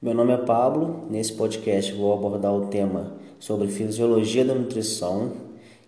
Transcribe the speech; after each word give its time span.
Meu 0.00 0.12
nome 0.12 0.34
é 0.34 0.36
Pablo. 0.36 1.06
Nesse 1.08 1.32
podcast 1.32 1.90
vou 1.94 2.12
abordar 2.12 2.54
o 2.54 2.66
tema 2.66 3.14
sobre 3.40 3.66
fisiologia 3.68 4.44
da 4.44 4.54
nutrição, 4.54 5.32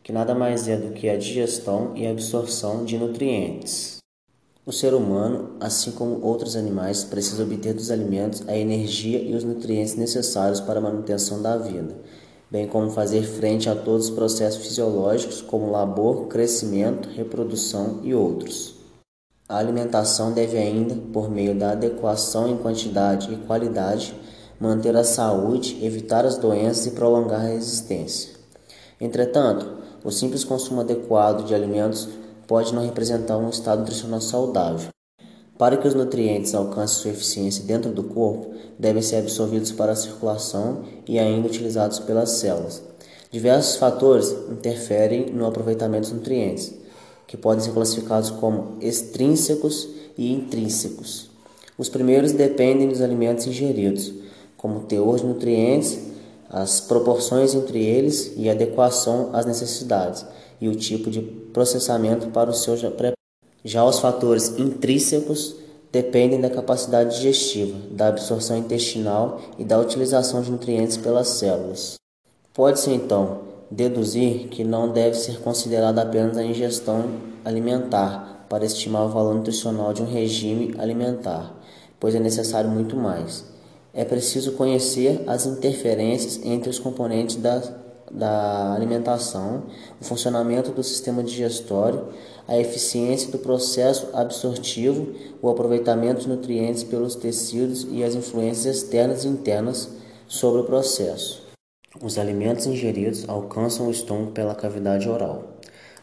que 0.02 0.10
nada 0.10 0.34
mais 0.34 0.66
é 0.66 0.78
do 0.78 0.94
que 0.94 1.10
a 1.10 1.18
digestão 1.18 1.92
e 1.94 2.06
absorção 2.06 2.86
de 2.86 2.96
nutrientes. 2.96 3.98
O 4.64 4.72
ser 4.72 4.94
humano, 4.94 5.50
assim 5.60 5.90
como 5.90 6.24
outros 6.24 6.56
animais, 6.56 7.04
precisa 7.04 7.42
obter 7.42 7.74
dos 7.74 7.90
alimentos 7.90 8.48
a 8.48 8.56
energia 8.56 9.20
e 9.20 9.34
os 9.34 9.44
nutrientes 9.44 9.94
necessários 9.94 10.58
para 10.58 10.78
a 10.78 10.82
manutenção 10.82 11.42
da 11.42 11.58
vida, 11.58 11.94
bem 12.50 12.66
como 12.66 12.90
fazer 12.90 13.24
frente 13.24 13.68
a 13.68 13.76
todos 13.76 14.08
os 14.08 14.14
processos 14.14 14.66
fisiológicos 14.66 15.42
como 15.42 15.70
labor, 15.70 16.28
crescimento, 16.28 17.10
reprodução 17.10 18.00
e 18.02 18.14
outros. 18.14 18.77
A 19.48 19.56
alimentação 19.56 20.30
deve 20.30 20.58
ainda, 20.58 20.94
por 21.10 21.30
meio 21.30 21.58
da 21.58 21.70
adequação 21.70 22.50
em 22.50 22.58
quantidade 22.58 23.32
e 23.32 23.36
qualidade, 23.46 24.14
manter 24.60 24.94
a 24.94 25.02
saúde, 25.02 25.82
evitar 25.82 26.26
as 26.26 26.36
doenças 26.36 26.84
e 26.84 26.90
prolongar 26.90 27.40
a 27.40 27.48
resistência. 27.48 28.34
Entretanto, 29.00 29.78
o 30.04 30.10
simples 30.10 30.44
consumo 30.44 30.82
adequado 30.82 31.46
de 31.46 31.54
alimentos 31.54 32.06
pode 32.46 32.74
não 32.74 32.84
representar 32.84 33.38
um 33.38 33.48
estado 33.48 33.78
nutricional 33.78 34.20
saudável. 34.20 34.90
Para 35.56 35.78
que 35.78 35.88
os 35.88 35.94
nutrientes 35.94 36.54
alcancem 36.54 37.00
sua 37.00 37.10
eficiência 37.12 37.64
dentro 37.64 37.90
do 37.90 38.02
corpo, 38.02 38.52
devem 38.78 39.00
ser 39.00 39.16
absorvidos 39.16 39.72
para 39.72 39.92
a 39.92 39.96
circulação 39.96 40.82
e 41.06 41.18
ainda 41.18 41.48
utilizados 41.48 41.98
pelas 42.00 42.32
células. 42.32 42.82
Diversos 43.30 43.76
fatores 43.76 44.30
interferem 44.50 45.32
no 45.32 45.46
aproveitamento 45.46 46.02
dos 46.02 46.12
nutrientes 46.12 46.77
que 47.28 47.36
podem 47.36 47.62
ser 47.62 47.72
classificados 47.72 48.30
como 48.30 48.78
extrínsecos 48.80 49.88
e 50.16 50.32
intrínsecos. 50.32 51.30
Os 51.76 51.88
primeiros 51.88 52.32
dependem 52.32 52.88
dos 52.88 53.00
alimentos 53.00 53.46
ingeridos, 53.46 54.12
como 54.56 54.80
teor 54.80 55.18
de 55.18 55.26
nutrientes, 55.26 55.96
as 56.50 56.80
proporções 56.80 57.54
entre 57.54 57.84
eles 57.84 58.32
e 58.36 58.48
adequação 58.48 59.30
às 59.34 59.44
necessidades 59.44 60.24
e 60.60 60.68
o 60.68 60.74
tipo 60.74 61.10
de 61.10 61.20
processamento 61.20 62.28
para 62.28 62.50
o 62.50 62.54
seu 62.54 62.74
preparo. 62.76 63.14
Já 63.62 63.84
os 63.84 63.98
fatores 64.00 64.58
intrínsecos 64.58 65.54
dependem 65.92 66.40
da 66.40 66.48
capacidade 66.48 67.16
digestiva, 67.16 67.76
da 67.90 68.08
absorção 68.08 68.56
intestinal 68.56 69.40
e 69.58 69.64
da 69.64 69.78
utilização 69.78 70.40
de 70.40 70.50
nutrientes 70.50 70.96
pelas 70.96 71.28
células. 71.28 71.94
Pode-se 72.54 72.90
então 72.90 73.40
deduzir 73.70 74.48
que 74.48 74.64
não 74.64 74.92
deve 74.92 75.16
ser 75.16 75.40
considerada 75.40 76.02
apenas 76.02 76.36
a 76.36 76.44
ingestão 76.44 77.04
alimentar 77.44 78.46
para 78.48 78.64
estimar 78.64 79.04
o 79.04 79.08
valor 79.08 79.34
nutricional 79.34 79.92
de 79.92 80.02
um 80.02 80.06
regime 80.06 80.74
alimentar, 80.78 81.54
pois 82.00 82.14
é 82.14 82.20
necessário 82.20 82.70
muito 82.70 82.96
mais. 82.96 83.44
É 83.92 84.04
preciso 84.04 84.52
conhecer 84.52 85.22
as 85.26 85.46
interferências 85.46 86.40
entre 86.44 86.70
os 86.70 86.78
componentes 86.78 87.36
da, 87.36 87.62
da 88.10 88.74
alimentação, 88.74 89.64
o 90.00 90.04
funcionamento 90.04 90.70
do 90.70 90.82
sistema 90.82 91.22
digestório, 91.22 92.06
a 92.46 92.58
eficiência 92.58 93.30
do 93.30 93.38
processo 93.38 94.08
absortivo, 94.14 95.08
o 95.42 95.50
aproveitamento 95.50 96.22
de 96.22 96.28
nutrientes 96.28 96.82
pelos 96.82 97.14
tecidos 97.14 97.86
e 97.90 98.02
as 98.02 98.14
influências 98.14 98.76
externas 98.76 99.24
e 99.24 99.28
internas 99.28 99.90
sobre 100.26 100.62
o 100.62 100.64
processo. 100.64 101.47
Os 102.00 102.16
alimentos 102.16 102.64
ingeridos 102.64 103.28
alcançam 103.28 103.88
o 103.88 103.90
estômago 103.90 104.30
pela 104.30 104.54
cavidade 104.54 105.08
oral. 105.08 105.58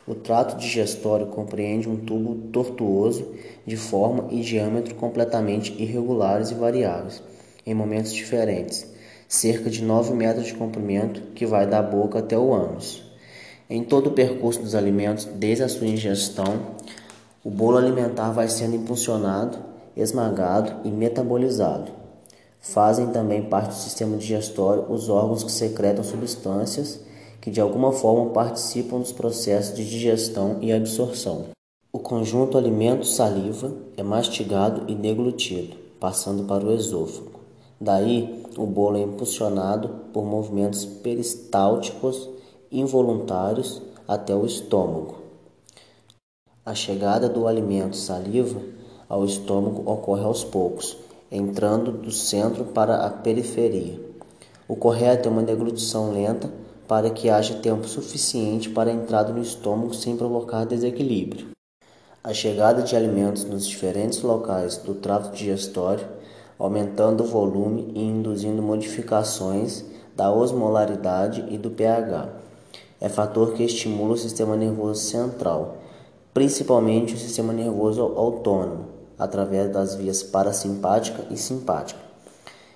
O 0.05 0.13
trato 0.13 0.57
digestório 0.57 1.27
compreende 1.27 1.87
um 1.87 1.95
tubo 1.95 2.35
tortuoso 2.51 3.33
de 3.65 3.77
forma 3.77 4.27
e 4.29 4.41
diâmetro 4.41 4.93
completamente 4.95 5.73
irregulares 5.81 6.51
e 6.51 6.53
variáveis, 6.53 7.23
em 7.65 7.73
momentos 7.73 8.13
diferentes, 8.13 8.85
cerca 9.25 9.69
de 9.69 9.81
9 9.81 10.13
metros 10.13 10.47
de 10.47 10.53
comprimento, 10.53 11.21
que 11.33 11.45
vai 11.45 11.65
da 11.65 11.81
boca 11.81 12.19
até 12.19 12.37
o 12.37 12.53
ânus. 12.53 13.01
Em 13.69 13.81
todo 13.81 14.07
o 14.07 14.13
percurso 14.13 14.61
dos 14.61 14.75
alimentos, 14.75 15.23
desde 15.23 15.63
a 15.63 15.69
sua 15.69 15.87
ingestão, 15.87 16.75
o 17.41 17.49
bolo 17.49 17.77
alimentar 17.77 18.31
vai 18.31 18.49
sendo 18.49 18.75
impulsionado, 18.75 19.57
esmagado 19.95 20.75
e 20.83 20.91
metabolizado. 20.91 22.04
Fazem 22.65 23.11
também 23.11 23.43
parte 23.43 23.69
do 23.69 23.75
sistema 23.75 24.17
digestório 24.17 24.85
os 24.89 25.07
órgãos 25.07 25.43
que 25.43 25.51
secretam 25.51 26.03
substâncias 26.03 26.99
que 27.39 27.51
de 27.51 27.61
alguma 27.61 27.91
forma 27.91 28.31
participam 28.31 28.97
dos 28.99 29.11
processos 29.11 29.75
de 29.75 29.87
digestão 29.87 30.57
e 30.61 30.73
absorção. 30.73 31.45
O 31.93 31.99
conjunto 31.99 32.57
alimento-saliva 32.57 33.71
é 33.95 34.01
mastigado 34.01 34.81
e 34.87 34.95
deglutido, 34.95 35.77
passando 35.99 36.45
para 36.45 36.65
o 36.65 36.73
esôfago. 36.73 37.39
Daí, 37.79 38.43
o 38.57 38.65
bolo 38.65 38.97
é 38.97 39.01
impulsionado 39.01 39.89
por 40.11 40.25
movimentos 40.25 40.85
peristálticos 40.85 42.27
involuntários 42.71 43.79
até 44.07 44.35
o 44.35 44.43
estômago. 44.43 45.17
A 46.65 46.73
chegada 46.73 47.29
do 47.29 47.47
alimento 47.47 47.95
saliva 47.95 48.59
ao 49.07 49.23
estômago 49.23 49.89
ocorre 49.89 50.23
aos 50.23 50.43
poucos, 50.43 51.04
entrando 51.31 51.91
do 51.91 52.11
centro 52.11 52.65
para 52.65 53.05
a 53.05 53.09
periferia. 53.09 53.99
O 54.67 54.75
correto 54.75 55.27
é 55.27 55.31
uma 55.31 55.43
deglutição 55.43 56.11
lenta 56.11 56.49
para 56.87 57.09
que 57.09 57.29
haja 57.29 57.55
tempo 57.55 57.87
suficiente 57.87 58.69
para 58.69 58.89
a 58.89 58.93
entrada 58.93 59.33
no 59.33 59.41
estômago 59.41 59.93
sem 59.93 60.15
provocar 60.15 60.65
desequilíbrio. 60.65 61.47
A 62.23 62.33
chegada 62.33 62.81
de 62.81 62.95
alimentos 62.95 63.43
nos 63.43 63.67
diferentes 63.67 64.21
locais 64.21 64.77
do 64.77 64.95
trato 64.95 65.35
digestório, 65.35 66.07
aumentando 66.57 67.23
o 67.23 67.27
volume 67.27 67.91
e 67.93 68.01
induzindo 68.03 68.61
modificações 68.61 69.85
da 70.15 70.31
osmolaridade 70.31 71.45
e 71.49 71.57
do 71.57 71.69
pH, 71.69 72.29
é 72.99 73.09
fator 73.09 73.53
que 73.53 73.63
estimula 73.63 74.13
o 74.13 74.17
sistema 74.17 74.55
nervoso 74.55 75.01
central, 75.01 75.77
principalmente 76.33 77.13
o 77.13 77.17
sistema 77.17 77.53
nervoso 77.53 78.01
autônomo, 78.01 78.94
através 79.17 79.71
das 79.71 79.95
vias 79.95 80.23
parasimpática 80.23 81.25
e 81.29 81.37
simpática, 81.37 81.99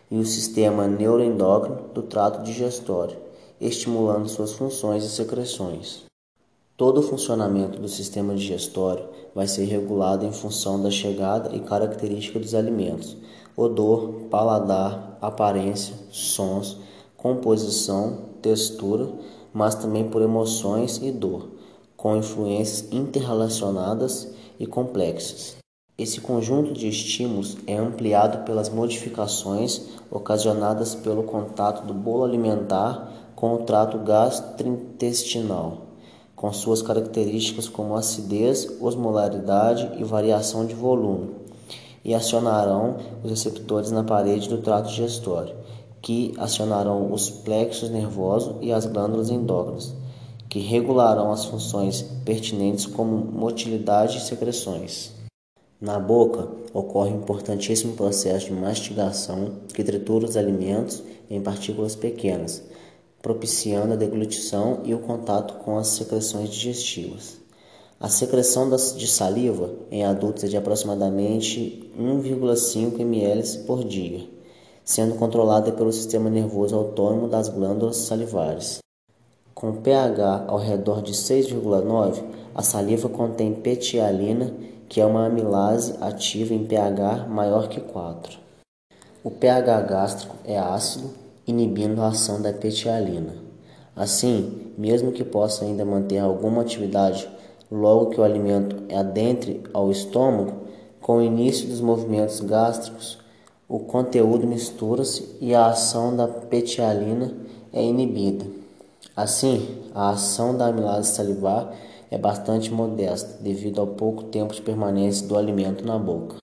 e 0.10 0.18
o 0.18 0.26
sistema 0.26 0.88
neuroendócrino 0.88 1.90
do 1.94 2.04
trato 2.04 2.44
digestório, 2.44 3.18
estimulando 3.60 4.28
suas 4.28 4.54
funções 4.54 5.04
e 5.04 5.10
secreções. 5.10 6.04
Todo 6.76 7.00
o 7.00 7.04
funcionamento 7.04 7.78
do 7.78 7.90
sistema 7.90 8.34
digestório 8.34 9.06
vai 9.36 9.48
ser 9.48 9.66
regulado 9.66 10.26
em 10.26 10.32
função 10.32 10.82
da 10.82 10.90
chegada 10.90 11.54
e 11.54 11.60
característica 11.60 12.40
dos 12.40 12.56
alimentos, 12.56 13.18
odor, 13.56 14.28
paladar, 14.30 15.18
aparência, 15.22 15.94
sons, 16.10 16.78
composição, 17.18 18.30
textura, 18.42 19.10
mas 19.54 19.76
também 19.76 20.10
por 20.10 20.22
emoções 20.22 21.02
e 21.04 21.12
dor, 21.12 21.50
com 21.98 22.16
influências 22.16 22.90
interrelacionadas 22.94 24.30
e 24.58 24.66
complexas. 24.66 25.59
Esse 26.00 26.22
conjunto 26.22 26.72
de 26.72 26.88
estímulos 26.88 27.58
é 27.68 27.76
ampliado 27.76 28.46
pelas 28.46 28.70
modificações 28.70 29.82
ocasionadas 30.10 30.96
pelo 30.96 31.24
contato 31.24 31.86
do 31.86 31.94
bolo 31.94 32.24
alimentar 32.24 33.34
com 33.36 33.54
o 33.54 33.64
trato 33.64 33.98
gastrointestinal, 33.98 35.88
com 36.38 36.54
suas 36.54 36.82
características 36.82 37.68
como 37.68 37.98
acidez, 37.98 38.78
osmolaridade 38.80 39.92
e 40.00 40.06
variação 40.06 40.66
de 40.66 40.74
volume, 40.74 41.32
e 42.06 42.16
acionarão 42.16 42.96
os 43.22 43.30
receptores 43.30 43.92
na 43.92 44.02
parede 44.02 44.48
do 44.48 44.60
trato 44.60 44.88
digestório, 44.88 45.54
que 46.02 46.34
acionarão 46.38 47.12
os 47.12 47.30
plexos 47.30 47.90
nervosos 47.90 48.56
e 48.62 48.72
as 48.72 48.86
glândulas 48.86 49.30
endócrinas, 49.30 49.94
que 50.48 50.60
regularão 50.60 51.34
as 51.34 51.44
funções 51.44 52.02
pertinentes 52.24 52.86
como 52.86 53.18
motilidade 53.18 54.20
e 54.20 54.22
secreções. 54.22 55.19
Na 55.82 55.98
boca 55.98 56.46
ocorre 56.74 57.12
um 57.12 57.20
importantíssimo 57.20 57.94
processo 57.94 58.48
de 58.48 58.52
mastigação 58.52 59.60
que 59.74 59.82
tritura 59.82 60.26
os 60.26 60.36
alimentos 60.36 61.02
em 61.30 61.40
partículas 61.40 61.96
pequenas, 61.96 62.62
propiciando 63.22 63.94
a 63.94 63.96
deglutição 63.96 64.82
e 64.84 64.94
o 64.94 65.00
contato 65.00 65.54
com 65.64 65.78
as 65.78 65.88
secreções 65.88 66.50
digestivas. 66.50 67.38
A 67.98 68.10
secreção 68.10 68.70
de 68.70 69.08
saliva 69.08 69.70
em 69.90 70.04
adultos 70.04 70.44
é 70.44 70.48
de 70.48 70.58
aproximadamente 70.58 71.90
1,5 71.98 73.00
ml 73.00 73.60
por 73.60 73.82
dia, 73.86 74.28
sendo 74.84 75.16
controlada 75.16 75.72
pelo 75.72 75.94
sistema 75.94 76.30
nervoso 76.30 76.76
autônomo 76.76 77.30
das 77.30 77.48
glândulas 77.48 77.96
salivares. 77.96 78.80
Com 79.54 79.74
pH 79.76 80.44
ao 80.46 80.58
redor 80.58 81.02
de 81.02 81.14
6,9, 81.14 82.22
a 82.54 82.62
saliva 82.62 83.08
contém 83.08 83.54
petialina 83.54 84.54
que 84.90 85.00
é 85.00 85.06
uma 85.06 85.28
amilase 85.28 85.94
ativa 86.02 86.54
em 86.54 86.66
pH 86.66 87.28
maior 87.30 87.70
que 87.70 87.80
4. 87.80 88.40
O 89.24 89.30
pH 89.30 89.82
gástrico 89.82 90.36
é 90.44 90.58
ácido, 90.58 91.12
inibindo 91.46 92.02
a 92.02 92.08
ação 92.08 92.42
da 92.42 92.52
petialina. 92.52 93.36
Assim, 93.96 94.72
mesmo 94.76 95.12
que 95.12 95.24
possa 95.24 95.64
ainda 95.64 95.86
manter 95.86 96.18
alguma 96.18 96.64
atividade 96.64 97.30
logo 97.72 98.08
que 98.08 98.20
o 98.20 98.24
alimento 98.24 98.84
adentre 98.92 99.62
ao 99.72 99.92
estômago, 99.92 100.64
com 101.00 101.18
o 101.18 101.22
início 101.22 101.68
dos 101.68 101.82
movimentos 101.82 102.40
gástricos, 102.40 103.20
o 103.68 103.78
conteúdo 103.78 104.48
mistura-se 104.48 105.38
e 105.40 105.54
a 105.54 105.68
ação 105.68 106.16
da 106.16 106.28
petialina 106.28 107.32
é 107.72 107.84
inibida. 107.84 108.46
Assim, 109.16 109.84
a 109.94 110.10
ação 110.10 110.58
da 110.58 110.68
amilase 110.68 111.12
salivar 111.12 111.72
é 112.12 112.18
bastante 112.18 112.72
modesta 112.72 113.42
devido 113.42 113.80
ao 113.80 113.88
pouco 113.88 114.24
tempo 114.24 114.54
de 114.54 114.62
permanência 114.62 115.28
do 115.28 115.38
alimento 115.38 115.86
na 115.86 115.98
boca. 115.98 116.38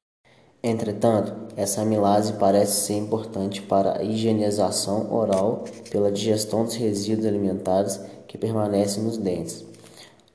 Entretanto, 0.62 1.32
essa 1.56 1.82
amilase 1.82 2.32
parece 2.34 2.86
ser 2.86 2.94
importante 2.94 3.62
para 3.62 3.98
a 3.98 4.02
higienização 4.02 5.12
oral 5.14 5.64
pela 5.90 6.10
digestão 6.10 6.64
dos 6.64 6.74
resíduos 6.74 7.26
alimentares 7.26 8.00
que 8.26 8.36
permanecem 8.36 9.02
nos 9.02 9.16
dentes. 9.16 9.64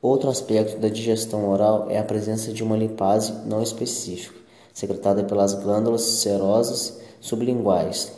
Outro 0.01 0.29
aspecto 0.29 0.79
da 0.79 0.89
digestão 0.89 1.49
oral 1.49 1.87
é 1.89 1.97
a 1.99 2.03
presença 2.03 2.51
de 2.51 2.63
uma 2.63 2.77
lipase 2.77 3.33
não 3.45 3.61
específica, 3.61 4.39
secretada 4.73 5.23
pelas 5.23 5.53
glândulas 5.53 6.01
serosas 6.01 6.99
sublinguais. 7.19 8.11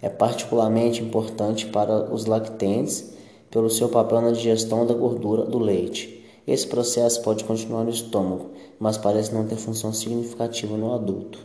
É 0.00 0.08
particularmente 0.08 1.02
importante 1.02 1.66
para 1.66 2.12
os 2.12 2.26
lactentes 2.26 3.12
pelo 3.50 3.68
seu 3.68 3.88
papel 3.88 4.20
na 4.20 4.30
digestão 4.30 4.86
da 4.86 4.94
gordura 4.94 5.44
do 5.44 5.58
leite. 5.58 6.17
Esse 6.48 6.66
processo 6.66 7.20
pode 7.20 7.44
continuar 7.44 7.84
no 7.84 7.90
estômago, 7.90 8.52
mas 8.80 8.96
parece 8.96 9.34
não 9.34 9.46
ter 9.46 9.56
função 9.56 9.92
significativa 9.92 10.78
no 10.78 10.94
adulto. 10.94 11.40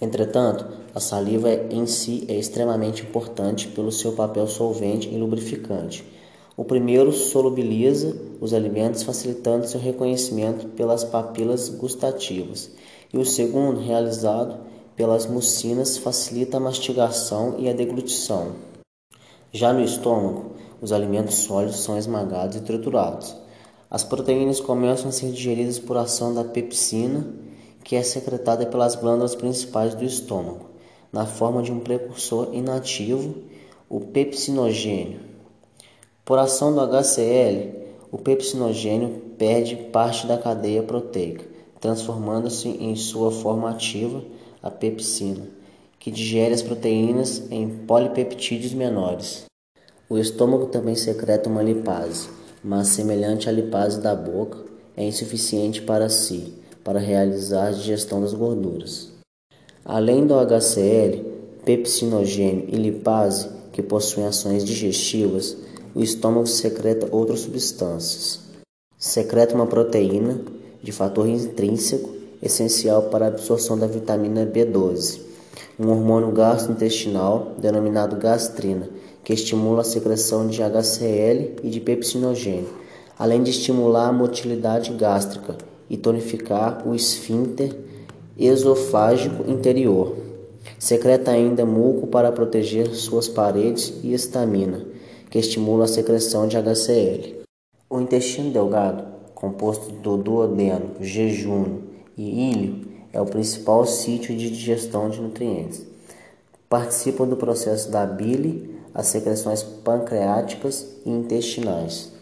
Entretanto, 0.00 0.66
a 0.92 0.98
saliva 0.98 1.48
em 1.70 1.86
si 1.86 2.24
é 2.26 2.34
extremamente 2.34 3.04
importante 3.04 3.68
pelo 3.68 3.92
seu 3.92 4.14
papel 4.14 4.48
solvente 4.48 5.08
e 5.08 5.16
lubrificante. 5.16 6.04
O 6.56 6.64
primeiro 6.64 7.12
solubiliza 7.12 8.16
os 8.40 8.52
alimentos, 8.52 9.04
facilitando 9.04 9.68
seu 9.68 9.78
reconhecimento 9.78 10.66
pelas 10.70 11.04
papilas 11.04 11.68
gustativas, 11.68 12.72
e 13.12 13.18
o 13.18 13.24
segundo, 13.24 13.78
realizado 13.78 14.58
pelas 14.96 15.26
mucinas, 15.26 15.96
facilita 15.96 16.56
a 16.56 16.60
mastigação 16.60 17.54
e 17.56 17.68
a 17.68 17.72
deglutição. 17.72 18.48
Já 19.52 19.72
no 19.72 19.84
estômago, 19.84 20.56
os 20.82 20.90
alimentos 20.90 21.36
sólidos 21.36 21.78
são 21.78 21.96
esmagados 21.96 22.56
e 22.56 22.62
triturados. 22.62 23.43
As 23.90 24.02
proteínas 24.02 24.60
começam 24.60 25.08
a 25.08 25.12
ser 25.12 25.30
digeridas 25.30 25.78
por 25.78 25.96
ação 25.96 26.34
da 26.34 26.42
pepsina, 26.42 27.26
que 27.82 27.96
é 27.96 28.02
secretada 28.02 28.66
pelas 28.66 28.94
glândulas 28.94 29.34
principais 29.34 29.94
do 29.94 30.04
estômago, 30.04 30.70
na 31.12 31.26
forma 31.26 31.62
de 31.62 31.70
um 31.70 31.80
precursor 31.80 32.48
inativo, 32.52 33.34
o 33.88 34.00
pepsinogênio. 34.00 35.20
Por 36.24 36.38
ação 36.38 36.74
do 36.74 36.80
HCl, 36.80 37.84
o 38.10 38.16
pepsinogênio 38.16 39.22
perde 39.36 39.76
parte 39.76 40.26
da 40.26 40.38
cadeia 40.38 40.82
proteica, 40.82 41.44
transformando-se 41.80 42.68
em 42.68 42.96
sua 42.96 43.30
forma 43.30 43.68
ativa, 43.70 44.24
a 44.62 44.70
pepsina, 44.70 45.46
que 45.98 46.10
digere 46.10 46.54
as 46.54 46.62
proteínas 46.62 47.42
em 47.50 47.68
polipeptídeos 47.68 48.72
menores. 48.72 49.44
O 50.08 50.16
estômago 50.16 50.66
também 50.66 50.94
secreta 50.94 51.50
uma 51.50 51.62
lipase, 51.62 52.28
mas 52.64 52.88
semelhante 52.88 53.48
à 53.48 53.52
lipase 53.52 54.00
da 54.00 54.14
boca, 54.14 54.58
é 54.96 55.04
insuficiente 55.04 55.82
para 55.82 56.08
si, 56.08 56.54
para 56.82 56.98
realizar 56.98 57.68
a 57.68 57.72
digestão 57.72 58.20
das 58.22 58.32
gorduras. 58.32 59.12
Além 59.84 60.26
do 60.26 60.34
HCl, 60.34 61.22
pepsinogênio 61.64 62.66
e 62.68 62.76
lipase, 62.76 63.48
que 63.70 63.82
possuem 63.82 64.26
ações 64.26 64.64
digestivas, 64.64 65.56
o 65.94 66.00
estômago 66.00 66.46
secreta 66.46 67.08
outras 67.10 67.40
substâncias. 67.40 68.40
Secreta 68.96 69.54
uma 69.54 69.66
proteína 69.66 70.40
de 70.82 70.92
fator 70.92 71.28
intrínseco 71.28 72.14
essencial 72.42 73.04
para 73.04 73.26
a 73.26 73.28
absorção 73.28 73.78
da 73.78 73.86
vitamina 73.86 74.46
B12, 74.46 75.20
um 75.78 75.88
hormônio 75.90 76.30
gastrointestinal 76.32 77.54
denominado 77.58 78.16
gastrina, 78.16 78.88
que 79.24 79.32
estimula 79.32 79.80
a 79.80 79.84
secreção 79.84 80.46
de 80.46 80.62
HCl 80.62 81.56
e 81.62 81.70
de 81.70 81.80
pepsinogênio, 81.80 82.68
além 83.18 83.42
de 83.42 83.50
estimular 83.50 84.08
a 84.08 84.12
motilidade 84.12 84.92
gástrica 84.92 85.56
e 85.88 85.96
tonificar 85.96 86.86
o 86.86 86.94
esfíncter 86.94 87.74
esofágico 88.38 89.50
interior. 89.50 90.14
Secreta 90.78 91.30
ainda 91.30 91.64
muco 91.64 92.06
para 92.06 92.30
proteger 92.30 92.94
suas 92.94 93.26
paredes 93.26 93.94
e 94.02 94.12
estamina, 94.12 94.84
que 95.30 95.38
estimula 95.38 95.84
a 95.84 95.88
secreção 95.88 96.46
de 96.46 96.56
HCl. 96.56 97.44
O 97.88 98.00
intestino 98.00 98.50
delgado, 98.50 99.04
composto 99.34 99.90
do 99.90 100.16
duodeno, 100.16 100.90
jejum 101.00 101.78
e 102.16 102.50
íleo, 102.50 102.86
é 103.12 103.20
o 103.20 103.26
principal 103.26 103.86
sítio 103.86 104.36
de 104.36 104.50
digestão 104.50 105.08
de 105.08 105.20
nutrientes. 105.20 105.86
Participa 106.68 107.24
do 107.24 107.36
processo 107.36 107.90
da 107.90 108.04
bile 108.04 108.73
as 108.94 109.08
secreções 109.08 109.62
pancreáticas 109.62 110.86
e 111.04 111.10
intestinais. 111.10 112.12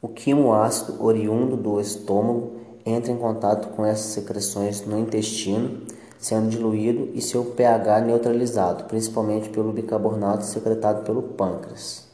O 0.00 0.08
quimo 0.08 0.54
ácido 0.54 1.02
oriundo 1.04 1.56
do 1.56 1.80
estômago 1.80 2.52
entra 2.84 3.10
em 3.10 3.16
contato 3.16 3.68
com 3.74 3.84
essas 3.84 4.12
secreções 4.12 4.86
no 4.86 4.98
intestino, 4.98 5.82
sendo 6.18 6.48
diluído 6.48 7.10
e 7.12 7.20
seu 7.20 7.44
pH 7.44 8.00
neutralizado, 8.02 8.84
principalmente 8.84 9.48
pelo 9.48 9.72
bicarbonato 9.72 10.44
secretado 10.44 11.02
pelo 11.02 11.22
pâncreas. 11.22 12.04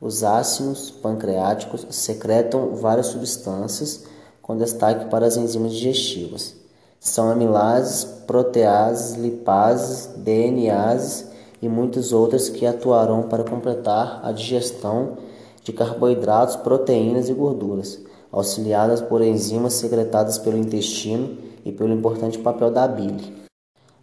Os 0.00 0.24
ácidos 0.24 0.90
pancreáticos 0.90 1.86
secretam 1.90 2.74
várias 2.74 3.06
substâncias, 3.06 4.04
com 4.42 4.56
destaque 4.56 5.08
para 5.08 5.24
as 5.24 5.36
enzimas 5.36 5.72
digestivas. 5.72 6.54
São 7.00 7.30
amilases, 7.30 8.04
proteases, 8.26 9.16
lipases, 9.16 10.08
DNases 10.16 11.33
e 11.60 11.68
muitas 11.68 12.12
outras 12.12 12.48
que 12.48 12.66
atuarão 12.66 13.24
para 13.24 13.44
completar 13.44 14.20
a 14.22 14.32
digestão 14.32 15.16
de 15.62 15.72
carboidratos, 15.72 16.56
proteínas 16.56 17.28
e 17.28 17.32
gorduras, 17.34 18.00
auxiliadas 18.30 19.00
por 19.00 19.22
enzimas 19.22 19.74
secretadas 19.74 20.38
pelo 20.38 20.58
intestino 20.58 21.38
e 21.64 21.72
pelo 21.72 21.92
importante 21.92 22.38
papel 22.38 22.70
da 22.70 22.86
bile. 22.86 23.32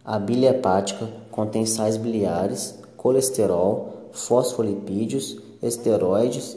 A 0.04 0.18
bile 0.18 0.46
hepática 0.46 1.08
contém 1.30 1.64
sais 1.64 1.96
biliares, 1.96 2.74
colesterol, 2.96 4.08
fosfolipídios, 4.10 5.38
esteroides, 5.62 6.56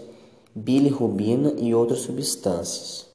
bilirrubina 0.55 1.53
e 1.57 1.75
outras 1.75 1.99
substâncias. 1.99 3.05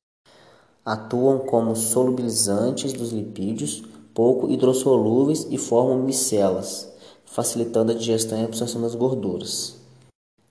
Atuam 0.84 1.40
como 1.40 1.74
solubilizantes 1.74 2.92
dos 2.92 3.10
lipídios, 3.10 3.82
pouco 4.14 4.48
hidrossolúveis 4.48 5.46
e 5.50 5.58
formam 5.58 5.98
micelas 5.98 6.89
facilitando 7.30 7.92
a 7.92 7.94
digestão 7.94 8.40
e 8.40 8.44
absorção 8.44 8.82
das 8.82 8.94
gorduras. 8.94 9.76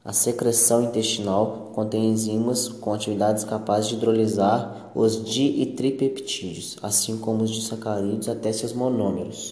A 0.03 0.13
secreção 0.13 0.85
intestinal 0.85 1.71
contém 1.75 2.09
enzimas 2.09 2.69
com 2.69 2.93
atividades 2.93 3.43
capazes 3.43 3.89
de 3.89 3.95
hidrolisar 3.95 4.89
os 4.95 5.23
di 5.23 5.61
e 5.61 5.65
tripeptídeos, 5.65 6.77
assim 6.81 7.17
como 7.17 7.43
os 7.43 7.51
disacarídeos 7.51 8.29
até 8.29 8.51
seus 8.53 8.71
monômeros. 8.71 9.49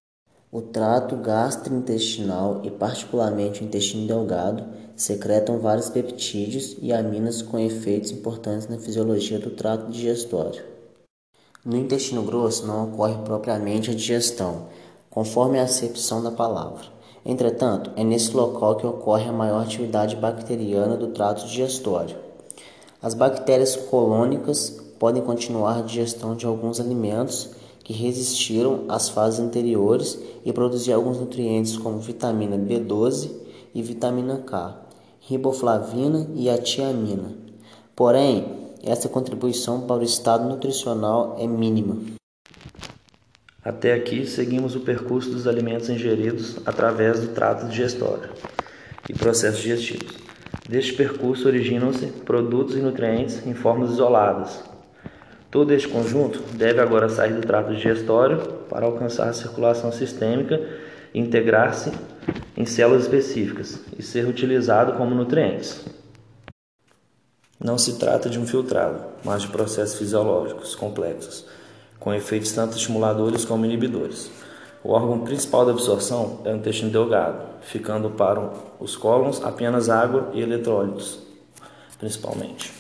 O 0.50 0.62
trato 0.62 1.17
gastrointestinal 1.17 2.62
e 2.63 2.72
particularmente 2.72 3.62
o 3.62 3.65
intestino 3.65 4.07
delgado 4.07 4.63
secretam 4.96 5.60
vários 5.60 5.89
peptídeos 5.89 6.77
e 6.81 6.93
aminas 6.93 7.41
com 7.41 7.60
efeitos 7.60 8.10
importantes 8.10 8.69
na 8.69 8.79
fisiologia 8.79 9.38
do 9.38 9.51
trato 9.51 9.91
digestório. 9.91 10.63
No 11.63 11.75
intestino 11.75 12.24
grosso 12.24 12.65
não 12.65 12.86
ocorre 12.86 13.22
propriamente 13.25 13.91
a 13.91 13.93
digestão, 13.93 14.69
conforme 15.10 15.60
a 15.60 15.63
acepção 15.63 16.24
da 16.24 16.31
palavra. 16.31 16.97
Entretanto, 17.29 17.91
é 17.98 18.05
nesse 18.05 18.34
local 18.34 18.77
que 18.77 18.88
ocorre 18.88 19.27
a 19.27 19.34
maior 19.34 19.62
atividade 19.62 20.15
bacteriana 20.15 20.96
do 20.96 21.07
trato 21.07 21.46
digestório. 21.46 22.15
As 23.01 23.13
bactérias 23.13 23.75
colônicas 23.75 24.69
podem 24.98 25.22
continuar 25.22 25.77
a 25.77 25.81
digestão 25.81 26.38
de 26.38 26.46
alguns 26.46 26.79
alimentos 26.79 27.50
que 27.84 27.91
resistiram 27.91 28.86
às 28.88 29.10
fases 29.10 29.41
anteriores 29.41 30.17
e 30.46 30.53
produzir 30.53 30.93
alguns 30.93 31.19
nutrientes 31.19 31.77
como 31.77 32.00
vitamina 32.00 32.57
B12 32.57 33.29
e 33.75 33.81
vitamina 33.81 34.38
K, 34.38 34.77
riboflavina 35.19 36.29
e 36.34 36.50
a 36.50 36.57
tiamina. 36.57 37.36
Porém, 37.93 38.72
essa 38.81 39.10
contribuição 39.10 39.81
para 39.81 40.00
o 40.00 40.05
estado 40.05 40.48
nutricional 40.48 41.36
é 41.38 41.46
mínima. 41.46 41.98
Até 43.67 43.91
aqui, 43.91 44.25
seguimos 44.25 44.77
o 44.77 44.79
percurso 44.79 45.29
dos 45.29 45.45
alimentos 45.45 45.89
ingeridos 45.89 46.57
através 46.65 47.19
do 47.19 47.33
trato 47.33 47.67
digestório 47.67 48.29
e 49.09 49.13
processos 49.13 49.59
digestivos. 49.59 50.15
Deste 50.69 50.93
percurso 50.93 51.50
originam-se 51.50 52.05
produtos 52.24 52.77
e 52.77 52.79
nutrientes 52.79 53.45
em 53.45 53.53
formas 53.53 53.91
isoladas. 53.91 54.63
Todo 55.51 55.74
este 55.74 55.89
conjunto 55.89 56.41
deve 56.53 56.79
agora 56.79 57.09
sair 57.09 57.33
do 57.33 57.41
trato 57.41 57.74
digestório 57.74 58.38
para 58.69 58.86
alcançar 58.86 59.27
a 59.27 59.33
circulação 59.33 59.91
sistêmica 59.91 60.65
e 61.13 61.19
integrar-se 61.19 61.91
em 62.55 62.65
células 62.65 63.03
específicas 63.03 63.81
e 64.00 64.01
ser 64.01 64.29
utilizado 64.29 64.93
como 64.93 65.13
nutrientes. 65.13 65.86
Não 67.59 67.77
se 67.77 68.00
trata 68.00 68.29
de 68.29 68.39
um 68.39 68.47
filtrado, 68.47 69.03
mas 69.25 69.41
de 69.41 69.50
processos 69.50 70.00
fisiológicos 70.00 70.74
complexos 70.74 71.57
com 72.00 72.13
efeitos 72.13 72.51
tanto 72.51 72.77
estimuladores 72.77 73.46
como 73.46 73.66
inibidores. 73.66 74.30
O 74.84 74.92
órgão 74.92 75.20
principal 75.20 75.66
da 75.66 75.72
absorção 75.72 76.39
é 76.46 76.54
o 76.54 76.56
intestino 76.56 76.92
delgado, 76.92 77.44
ficando 77.62 78.10
para 78.12 78.51
os 78.80 78.96
cólons 78.96 79.44
apenas 79.44 79.89
água 79.89 80.30
e 80.34 80.42
eletrólitos, 80.42 81.20
principalmente. 82.00 82.72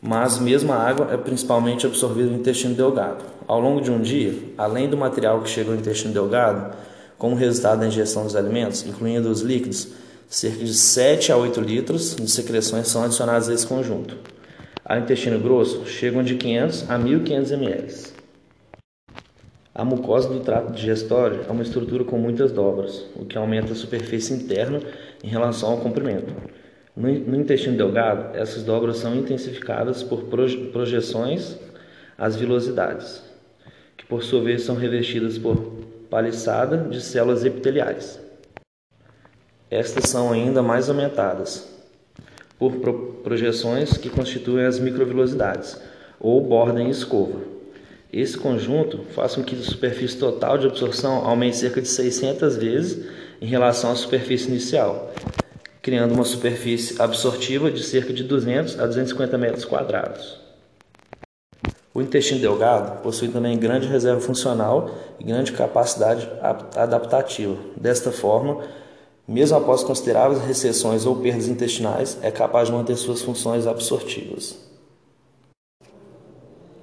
Mas 0.00 0.38
mesmo 0.38 0.72
a 0.72 0.76
água 0.76 1.08
é 1.12 1.16
principalmente 1.16 1.86
absorvida 1.86 2.30
no 2.30 2.38
intestino 2.38 2.74
delgado. 2.74 3.24
Ao 3.46 3.60
longo 3.60 3.80
de 3.80 3.90
um 3.90 4.00
dia, 4.00 4.34
além 4.56 4.88
do 4.88 4.96
material 4.96 5.42
que 5.42 5.50
chega 5.50 5.70
ao 5.70 5.76
intestino 5.76 6.14
delgado, 6.14 6.74
como 7.18 7.36
resultado 7.36 7.80
da 7.80 7.86
ingestão 7.86 8.24
dos 8.24 8.34
alimentos, 8.34 8.82
incluindo 8.86 9.28
os 9.28 9.42
líquidos, 9.42 9.88
cerca 10.28 10.64
de 10.64 10.72
7 10.72 11.32
a 11.32 11.36
8 11.36 11.60
litros 11.60 12.16
de 12.16 12.30
secreções 12.30 12.88
são 12.88 13.02
adicionados 13.02 13.48
a 13.48 13.54
esse 13.54 13.66
conjunto. 13.66 14.16
Ao 14.84 14.98
intestino 14.98 15.38
grosso, 15.38 15.84
chegam 15.86 16.22
de 16.22 16.34
500 16.36 16.90
a 16.90 16.96
1500 16.96 17.52
ml. 17.52 18.09
A 19.72 19.84
mucosa 19.84 20.28
do 20.28 20.40
trato 20.40 20.72
digestório 20.72 21.44
é 21.48 21.52
uma 21.52 21.62
estrutura 21.62 22.02
com 22.02 22.18
muitas 22.18 22.50
dobras, 22.50 23.06
o 23.14 23.24
que 23.24 23.38
aumenta 23.38 23.72
a 23.72 23.76
superfície 23.76 24.34
interna 24.34 24.80
em 25.22 25.28
relação 25.28 25.70
ao 25.70 25.78
comprimento. 25.78 26.34
No, 26.96 27.08
no 27.08 27.40
intestino 27.40 27.76
delgado, 27.76 28.36
essas 28.36 28.64
dobras 28.64 28.96
são 28.96 29.14
intensificadas 29.14 30.02
por 30.02 30.24
projeções 30.24 31.56
às 32.18 32.34
vilosidades, 32.34 33.22
que 33.96 34.04
por 34.04 34.24
sua 34.24 34.42
vez 34.42 34.62
são 34.62 34.74
revestidas 34.74 35.38
por 35.38 35.56
paliçada 36.10 36.76
de 36.76 37.00
células 37.00 37.44
epiteliais. 37.44 38.20
Estas 39.70 40.10
são 40.10 40.32
ainda 40.32 40.64
mais 40.64 40.88
aumentadas 40.88 41.72
por 42.58 42.72
projeções 43.22 43.96
que 43.96 44.10
constituem 44.10 44.66
as 44.66 44.80
microvilosidades, 44.80 45.80
ou 46.18 46.40
borda 46.40 46.82
em 46.82 46.90
escova. 46.90 47.59
Esse 48.12 48.36
conjunto 48.36 49.04
faz 49.14 49.36
com 49.36 49.44
que 49.44 49.54
a 49.54 49.62
superfície 49.62 50.16
total 50.16 50.58
de 50.58 50.66
absorção 50.66 51.24
aumente 51.24 51.56
cerca 51.56 51.80
de 51.80 51.86
600 51.86 52.56
vezes 52.56 53.06
em 53.40 53.46
relação 53.46 53.92
à 53.92 53.94
superfície 53.94 54.48
inicial, 54.48 55.12
criando 55.80 56.12
uma 56.14 56.24
superfície 56.24 57.00
absortiva 57.00 57.70
de 57.70 57.84
cerca 57.84 58.12
de 58.12 58.24
200 58.24 58.80
a 58.80 58.86
250 58.86 59.38
metros 59.38 59.64
quadrados. 59.64 60.40
O 61.94 62.02
intestino 62.02 62.40
delgado 62.40 63.00
possui 63.00 63.28
também 63.28 63.56
grande 63.56 63.86
reserva 63.86 64.20
funcional 64.20 64.90
e 65.20 65.24
grande 65.24 65.52
capacidade 65.52 66.28
adaptativa. 66.76 67.56
Desta 67.76 68.10
forma, 68.10 68.64
mesmo 69.26 69.56
após 69.56 69.84
consideráveis 69.84 70.42
recessões 70.42 71.06
ou 71.06 71.16
perdas 71.16 71.46
intestinais, 71.46 72.18
é 72.22 72.30
capaz 72.32 72.66
de 72.66 72.74
manter 72.74 72.96
suas 72.96 73.22
funções 73.22 73.68
absortivas. 73.68 74.69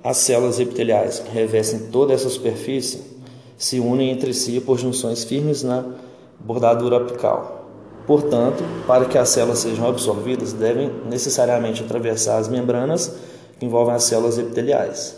As 0.07 0.15
células 0.19 0.57
epiteliais 0.57 1.19
que 1.19 1.29
revestem 1.29 1.91
toda 1.91 2.13
essa 2.13 2.29
superfície 2.29 3.01
se 3.57 3.77
unem 3.77 4.09
entre 4.09 4.33
si 4.33 4.57
por 4.61 4.79
junções 4.79 5.25
firmes 5.25 5.63
na 5.63 5.83
bordadura 6.39 6.95
apical. 6.95 7.69
Portanto, 8.07 8.63
para 8.87 9.03
que 9.03 9.17
as 9.17 9.27
células 9.27 9.59
sejam 9.59 9.85
absorvidas, 9.85 10.53
devem 10.53 10.89
necessariamente 11.09 11.83
atravessar 11.83 12.37
as 12.37 12.47
membranas 12.47 13.17
que 13.59 13.65
envolvem 13.65 13.95
as 13.95 14.05
células 14.05 14.37
epiteliais. 14.37 15.17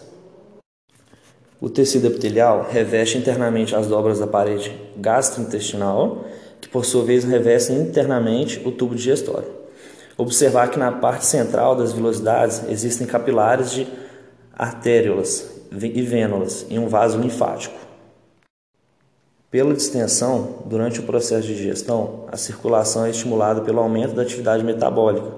O 1.61 1.69
tecido 1.69 2.07
epitelial 2.07 2.65
reveste 2.67 3.15
internamente 3.15 3.75
as 3.75 3.85
dobras 3.85 4.17
da 4.17 4.25
parede 4.25 4.75
gastrointestinal, 4.97 6.25
que 6.59 6.67
por 6.67 6.83
sua 6.83 7.03
vez 7.03 7.23
revestem 7.23 7.77
internamente 7.77 8.59
o 8.65 8.71
tubo 8.71 8.95
digestório. 8.95 9.51
Observar 10.17 10.71
que 10.71 10.79
na 10.79 10.91
parte 10.91 11.27
central 11.27 11.75
das 11.75 11.93
vilosidades 11.93 12.63
existem 12.67 13.05
capilares 13.05 13.71
de 13.71 14.08
artériolas 14.59 15.49
e 15.71 16.01
vênulas 16.01 16.65
e 16.69 16.77
um 16.77 16.89
vaso 16.89 17.17
linfático. 17.17 17.79
Pela 19.49 19.73
distensão, 19.73 20.63
durante 20.65 20.99
o 20.99 21.03
processo 21.03 21.47
de 21.47 21.55
digestão, 21.55 22.25
a 22.29 22.35
circulação 22.35 23.05
é 23.05 23.09
estimulada 23.09 23.61
pelo 23.61 23.79
aumento 23.79 24.13
da 24.13 24.21
atividade 24.21 24.63
metabólica, 24.63 25.31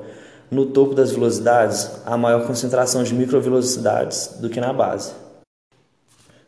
no 0.50 0.66
topo 0.66 0.94
das 0.96 1.12
velocidades, 1.12 1.90
há 2.06 2.18
maior 2.18 2.46
concentração 2.46 3.04
de 3.04 3.14
microvelocidades 3.14 4.38
do 4.42 4.50
que 4.50 4.60
na 4.60 4.74
base. 4.74 5.14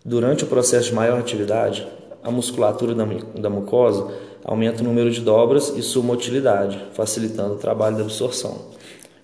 Durante 0.04 0.44
o 0.44 0.48
processo 0.48 0.90
de 0.90 0.96
maior 0.96 1.20
atividade, 1.20 1.88
a 2.22 2.30
musculatura 2.30 2.94
da 2.94 3.50
mucosa 3.50 4.14
aumenta 4.44 4.82
o 4.82 4.84
número 4.84 5.10
de 5.10 5.22
dobras 5.22 5.70
e 5.78 5.82
sua 5.82 6.04
motilidade, 6.04 6.84
facilitando 6.92 7.54
o 7.54 7.58
trabalho 7.58 7.96
da 7.96 8.02
absorção. 8.02 8.74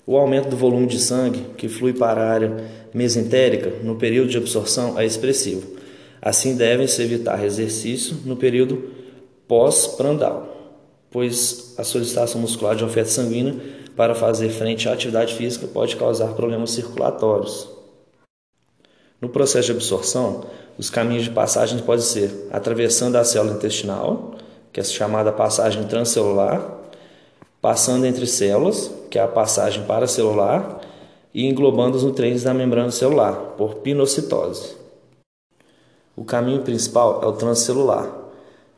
O 0.09 0.17
aumento 0.17 0.49
do 0.49 0.57
volume 0.57 0.87
de 0.87 0.97
sangue 0.97 1.39
que 1.55 1.69
flui 1.69 1.93
para 1.93 2.19
a 2.19 2.31
área 2.31 2.57
mesentérica 2.91 3.69
no 3.83 3.95
período 3.95 4.31
de 4.31 4.39
absorção 4.39 4.99
é 4.99 5.05
expressivo. 5.05 5.77
Assim, 6.19 6.55
deve-se 6.55 6.99
evitar 7.03 7.45
exercício 7.45 8.17
no 8.25 8.35
período 8.35 8.89
pós-prandal, 9.47 10.81
pois 11.11 11.75
a 11.77 11.83
solicitação 11.83 12.41
muscular 12.41 12.75
de 12.75 12.83
oferta 12.83 13.11
sanguínea 13.11 13.55
para 13.95 14.15
fazer 14.15 14.49
frente 14.49 14.89
à 14.89 14.93
atividade 14.93 15.35
física 15.35 15.67
pode 15.67 15.95
causar 15.95 16.33
problemas 16.33 16.71
circulatórios. 16.71 17.69
No 19.21 19.29
processo 19.29 19.67
de 19.67 19.73
absorção, 19.73 20.43
os 20.75 20.89
caminhos 20.89 21.25
de 21.25 21.29
passagem 21.29 21.77
podem 21.83 22.03
ser 22.03 22.47
atravessando 22.51 23.15
a 23.15 23.23
célula 23.23 23.53
intestinal, 23.53 24.33
que 24.73 24.79
é 24.79 24.83
chamada 24.83 25.31
passagem 25.31 25.83
transcelular, 25.83 26.78
passando 27.61 28.05
entre 28.05 28.25
células, 28.25 28.91
que 29.09 29.19
é 29.19 29.21
a 29.21 29.27
passagem 29.27 29.83
paracelular, 29.85 30.79
e 31.33 31.45
englobando 31.45 31.97
os 31.97 32.03
nutrientes 32.03 32.43
da 32.43 32.53
membrana 32.53 32.91
celular, 32.91 33.33
por 33.57 33.75
pinocitose. 33.75 34.75
O 36.15 36.23
caminho 36.23 36.61
principal 36.63 37.21
é 37.23 37.27
o 37.27 37.33
transcelular 37.33 38.09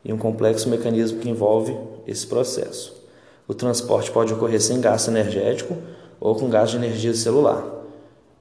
e 0.04 0.12
um 0.12 0.18
complexo 0.18 0.68
mecanismo 0.68 1.18
que 1.20 1.28
envolve 1.28 1.76
esse 2.06 2.26
processo. 2.26 2.94
O 3.48 3.54
transporte 3.54 4.10
pode 4.10 4.32
ocorrer 4.32 4.60
sem 4.60 4.80
gasto 4.80 5.08
energético 5.08 5.76
ou 6.20 6.34
com 6.34 6.48
gasto 6.48 6.72
de 6.72 6.84
energia 6.84 7.14
celular. 7.14 7.64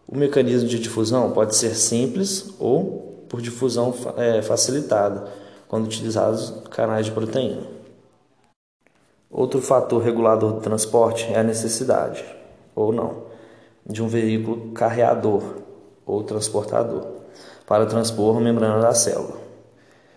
O 0.08 0.16
mecanismo 0.16 0.68
de 0.68 0.80
difusão 0.80 1.32
pode 1.32 1.56
ser 1.56 1.74
simples 1.76 2.54
ou 2.60 3.26
por 3.28 3.42
difusão 3.42 3.94
é, 4.18 4.42
facilitada, 4.42 5.26
quando 5.68 5.86
utilizados 5.86 6.54
canais 6.70 7.06
de 7.06 7.12
proteína. 7.14 7.81
Outro 9.32 9.62
fator 9.62 10.02
regulador 10.04 10.52
do 10.52 10.60
transporte 10.60 11.32
é 11.32 11.40
a 11.40 11.44
necessidade, 11.44 12.26
ou 12.76 12.92
não, 12.92 13.24
de 13.86 14.04
um 14.04 14.08
veículo 14.08 14.72
carreador 14.74 15.42
ou 16.06 16.22
transportador 16.22 17.08
para 17.66 17.86
transpor 17.86 18.36
a 18.36 18.42
membrana 18.42 18.82
da 18.82 18.94
célula. 18.94 19.38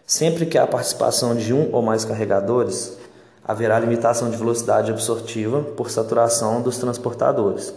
Sempre 0.04 0.46
que 0.46 0.58
há 0.58 0.66
participação 0.66 1.36
de 1.36 1.54
um 1.54 1.72
ou 1.72 1.80
mais 1.80 2.04
carregadores, 2.04 2.98
haverá 3.44 3.78
limitação 3.78 4.28
de 4.28 4.36
velocidade 4.36 4.90
absortiva 4.90 5.62
por 5.62 5.90
saturação 5.90 6.60
dos 6.60 6.78
transportadores, 6.78 7.72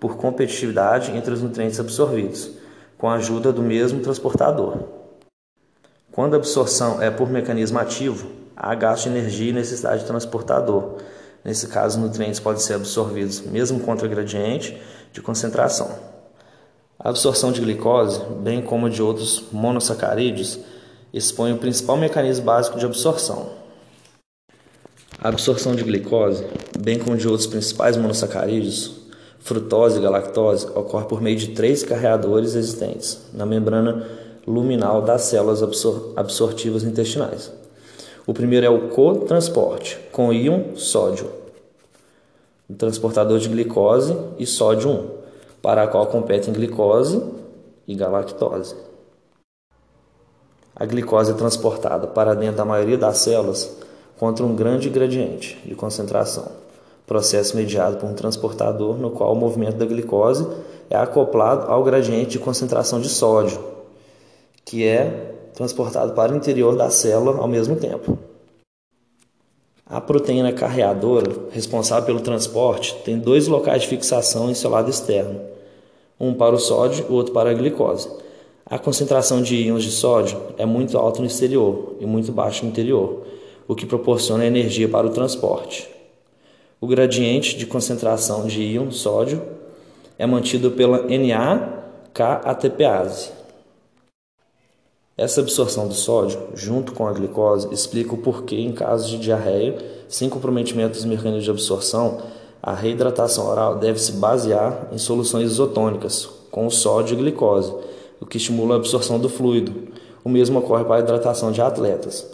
por 0.00 0.16
competitividade 0.16 1.16
entre 1.16 1.32
os 1.32 1.40
nutrientes 1.40 1.78
absorvidos, 1.78 2.50
com 2.98 3.08
a 3.08 3.14
ajuda 3.14 3.52
do 3.52 3.62
mesmo 3.62 4.00
transportador. 4.00 4.78
Quando 6.10 6.34
a 6.34 6.38
absorção 6.38 7.00
é 7.00 7.10
por 7.12 7.30
mecanismo 7.30 7.78
ativo, 7.78 8.39
há 8.56 8.74
gasto 8.74 9.04
de 9.04 9.10
energia 9.10 9.50
e 9.50 9.52
necessidade 9.52 10.00
de 10.00 10.06
transportador. 10.06 10.96
Nesse 11.44 11.68
caso, 11.68 11.98
os 11.98 12.04
nutrientes 12.04 12.40
podem 12.40 12.60
ser 12.60 12.74
absorvidos 12.74 13.40
mesmo 13.40 13.80
contra 13.80 14.06
gradiente 14.06 14.80
de 15.12 15.22
concentração. 15.22 15.90
A 16.98 17.08
absorção 17.08 17.50
de 17.50 17.60
glicose, 17.60 18.22
bem 18.42 18.60
como 18.60 18.90
de 18.90 19.02
outros 19.02 19.44
monossacarídeos, 19.50 20.58
expõe 21.12 21.52
o 21.52 21.58
principal 21.58 21.96
mecanismo 21.96 22.44
básico 22.44 22.78
de 22.78 22.84
absorção, 22.84 23.60
a 25.22 25.28
absorção 25.28 25.74
de 25.74 25.84
glicose, 25.84 26.46
bem 26.78 26.98
como 26.98 27.14
de 27.14 27.28
outros 27.28 27.46
principais 27.46 27.94
monossacarídeos, 27.94 29.02
frutose 29.38 29.98
e 29.98 30.00
galactose, 30.00 30.66
ocorre 30.74 31.04
por 31.04 31.20
meio 31.20 31.36
de 31.36 31.48
três 31.48 31.82
carreadores 31.82 32.54
existentes 32.54 33.18
na 33.34 33.44
membrana 33.44 34.06
luminal 34.46 35.02
das 35.02 35.22
células 35.22 35.62
absor 35.62 36.14
absortivas 36.16 36.84
intestinais. 36.84 37.52
O 38.26 38.34
primeiro 38.34 38.66
é 38.66 38.70
o 38.70 38.88
cotransporte, 38.88 39.98
com 40.12 40.32
íon 40.32 40.76
sódio, 40.76 41.30
o 42.68 42.74
transportador 42.74 43.38
de 43.38 43.48
glicose 43.48 44.16
e 44.38 44.46
sódio 44.46 44.90
1, 44.90 45.08
para 45.62 45.82
a 45.82 45.88
qual 45.88 46.06
competem 46.06 46.52
glicose 46.52 47.22
e 47.88 47.94
galactose. 47.94 48.76
A 50.76 50.86
glicose 50.86 51.32
é 51.32 51.34
transportada 51.34 52.06
para 52.06 52.34
dentro 52.34 52.56
da 52.56 52.64
maioria 52.64 52.96
das 52.96 53.18
células 53.18 53.76
contra 54.18 54.44
um 54.44 54.54
grande 54.54 54.88
gradiente 54.88 55.58
de 55.64 55.74
concentração, 55.74 56.52
processo 57.06 57.56
mediado 57.56 57.96
por 57.96 58.08
um 58.08 58.14
transportador 58.14 58.96
no 58.96 59.10
qual 59.10 59.32
o 59.32 59.36
movimento 59.36 59.76
da 59.76 59.86
glicose 59.86 60.46
é 60.88 60.96
acoplado 60.96 61.70
ao 61.70 61.82
gradiente 61.82 62.30
de 62.30 62.38
concentração 62.38 63.00
de 63.00 63.08
sódio, 63.08 63.58
que 64.64 64.86
é 64.86 65.39
transportado 65.54 66.12
para 66.12 66.32
o 66.32 66.36
interior 66.36 66.76
da 66.76 66.90
célula 66.90 67.38
ao 67.38 67.48
mesmo 67.48 67.76
tempo. 67.76 68.18
A 69.86 70.00
proteína 70.00 70.52
carreadora, 70.52 71.32
responsável 71.50 72.06
pelo 72.06 72.20
transporte, 72.20 72.94
tem 73.04 73.18
dois 73.18 73.48
locais 73.48 73.82
de 73.82 73.88
fixação 73.88 74.48
em 74.48 74.54
seu 74.54 74.70
lado 74.70 74.88
externo, 74.88 75.40
um 76.18 76.32
para 76.32 76.54
o 76.54 76.58
sódio 76.58 77.06
e 77.08 77.12
outro 77.12 77.32
para 77.32 77.50
a 77.50 77.54
glicose. 77.54 78.08
A 78.64 78.78
concentração 78.78 79.42
de 79.42 79.56
íons 79.56 79.82
de 79.82 79.90
sódio 79.90 80.40
é 80.56 80.64
muito 80.64 80.96
alta 80.96 81.18
no 81.18 81.26
exterior 81.26 81.96
e 81.98 82.06
muito 82.06 82.30
baixa 82.30 82.62
no 82.62 82.70
interior, 82.70 83.26
o 83.66 83.74
que 83.74 83.84
proporciona 83.84 84.46
energia 84.46 84.88
para 84.88 85.08
o 85.08 85.10
transporte. 85.10 85.88
O 86.80 86.86
gradiente 86.86 87.56
de 87.56 87.66
concentração 87.66 88.46
de 88.46 88.62
íon 88.62 88.92
sódio 88.92 89.42
é 90.16 90.24
mantido 90.24 90.70
pela 90.70 91.02
NA-K-ATPase. 91.02 92.20
Essa 95.20 95.42
absorção 95.42 95.86
do 95.86 95.92
sódio, 95.92 96.40
junto 96.54 96.94
com 96.94 97.06
a 97.06 97.12
glicose, 97.12 97.68
explica 97.70 98.14
o 98.14 98.16
porquê, 98.16 98.56
em 98.56 98.72
casos 98.72 99.10
de 99.10 99.18
diarreia, 99.18 99.76
sem 100.08 100.30
comprometimento 100.30 100.94
dos 100.94 101.04
mecanismos 101.04 101.44
de 101.44 101.50
absorção, 101.50 102.22
a 102.62 102.72
reidratação 102.72 103.46
oral 103.46 103.76
deve 103.76 104.00
se 104.00 104.12
basear 104.12 104.88
em 104.90 104.96
soluções 104.96 105.50
isotônicas, 105.50 106.26
com 106.50 106.70
sódio 106.70 107.12
e 107.12 107.16
glicose, 107.18 107.70
o 108.18 108.24
que 108.24 108.38
estimula 108.38 108.76
a 108.76 108.78
absorção 108.78 109.18
do 109.18 109.28
fluido. 109.28 109.88
O 110.24 110.30
mesmo 110.30 110.58
ocorre 110.58 110.84
para 110.84 110.96
a 110.96 111.00
hidratação 111.00 111.52
de 111.52 111.60
atletas. 111.60 112.26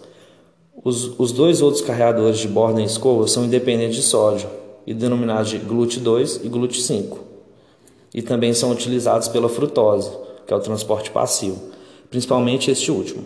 Os, 0.85 1.19
os 1.19 1.33
dois 1.33 1.63
outros 1.63 1.83
carreadores 1.83 2.39
de 2.39 2.47
borda 2.47 2.81
em 2.81 2.85
escova 2.85 3.27
são 3.27 3.47
independentes 3.47 3.97
de 3.97 4.03
sódio 4.03 4.49
e 4.87 4.95
denominados 4.95 5.51
de 5.51 5.59
GLUT2 5.59 6.43
e 6.45 6.49
GLUT5, 6.49 7.17
e 8.15 8.23
também 8.23 8.55
são 8.55 8.71
utilizados 8.71 9.27
pela 9.27 9.49
frutose, 9.49 10.09
que 10.47 10.55
é 10.55 10.57
o 10.57 10.61
transporte 10.61 11.11
passivo 11.11 11.75
principalmente 12.17 12.71
este 12.71 12.91
último. 12.91 13.23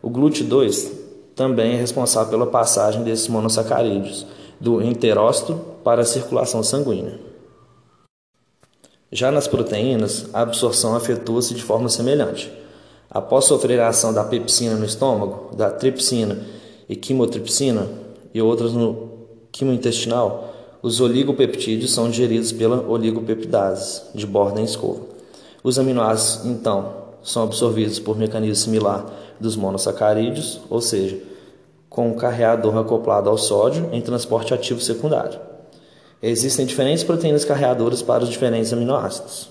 O 0.00 0.08
GLUT2 0.08 0.92
também 1.34 1.72
é 1.72 1.76
responsável 1.76 2.30
pela 2.30 2.46
passagem 2.46 3.02
desses 3.02 3.26
monossacarídeos 3.26 4.24
do 4.60 4.80
enterócito 4.80 5.58
para 5.82 6.02
a 6.02 6.04
circulação 6.04 6.62
sanguínea. 6.62 7.18
Já 9.10 9.32
nas 9.32 9.48
proteínas, 9.48 10.26
a 10.32 10.42
absorção 10.42 10.94
afetua-se 10.94 11.52
de 11.52 11.64
forma 11.64 11.88
semelhante. 11.88 12.48
Após 13.10 13.46
sofrer 13.46 13.80
a 13.80 13.88
ação 13.88 14.14
da 14.14 14.22
pepsina 14.22 14.76
no 14.76 14.84
estômago, 14.84 15.56
da 15.56 15.68
tripsina 15.68 16.38
e 16.88 16.94
quimotripsina 16.94 17.88
e 18.32 18.40
outras 18.40 18.72
no 18.72 19.10
quimointestinal, 19.50 20.54
os 20.80 21.00
oligopeptídeos 21.00 21.92
são 21.92 22.08
digeridos 22.08 22.52
pela 22.52 22.88
oligopeptidase, 22.88 24.02
de 24.14 24.24
borda 24.28 24.60
em 24.60 24.64
escova. 24.64 25.00
Os 25.64 25.76
aminoácidos, 25.76 26.46
então, 26.46 27.07
são 27.28 27.42
absorvidos 27.42 27.98
por 27.98 28.16
mecanismo 28.16 28.56
similar 28.56 29.04
dos 29.38 29.54
monossacarídeos, 29.54 30.60
ou 30.70 30.80
seja, 30.80 31.20
com 31.88 32.08
um 32.08 32.14
carreador 32.14 32.76
acoplado 32.78 33.28
ao 33.28 33.36
sódio 33.36 33.90
em 33.92 34.00
transporte 34.00 34.54
ativo 34.54 34.80
secundário. 34.80 35.38
Existem 36.22 36.64
diferentes 36.64 37.04
proteínas 37.04 37.44
carreadoras 37.44 38.00
para 38.00 38.24
os 38.24 38.30
diferentes 38.30 38.72
aminoácidos. 38.72 39.50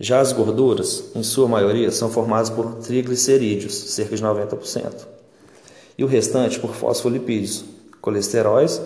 Já 0.00 0.20
as 0.20 0.32
gorduras, 0.32 1.10
em 1.14 1.22
sua 1.22 1.46
maioria, 1.46 1.90
são 1.90 2.08
formadas 2.08 2.48
por 2.48 2.76
triglicerídeos, 2.76 3.74
cerca 3.74 4.16
de 4.16 4.22
90%, 4.22 5.06
e 5.98 6.04
o 6.04 6.06
restante 6.06 6.58
por 6.58 6.70
fosfolipídios, 6.70 7.64
colesteróis, 8.00 8.80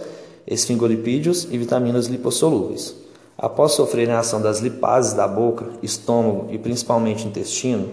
esfingolipídios 0.47 1.47
e 1.51 1.57
vitaminas 1.57 2.07
lipossolúveis. 2.07 2.95
Após 3.43 3.73
sofrerem 3.73 4.15
a 4.15 4.21
ação 4.21 4.41
das 4.41 4.61
lipases 4.61 5.15
da 5.15 5.27
boca, 5.27 5.67
estômago 5.83 6.47
e 6.53 6.59
principalmente 6.59 7.27
intestino, 7.27 7.93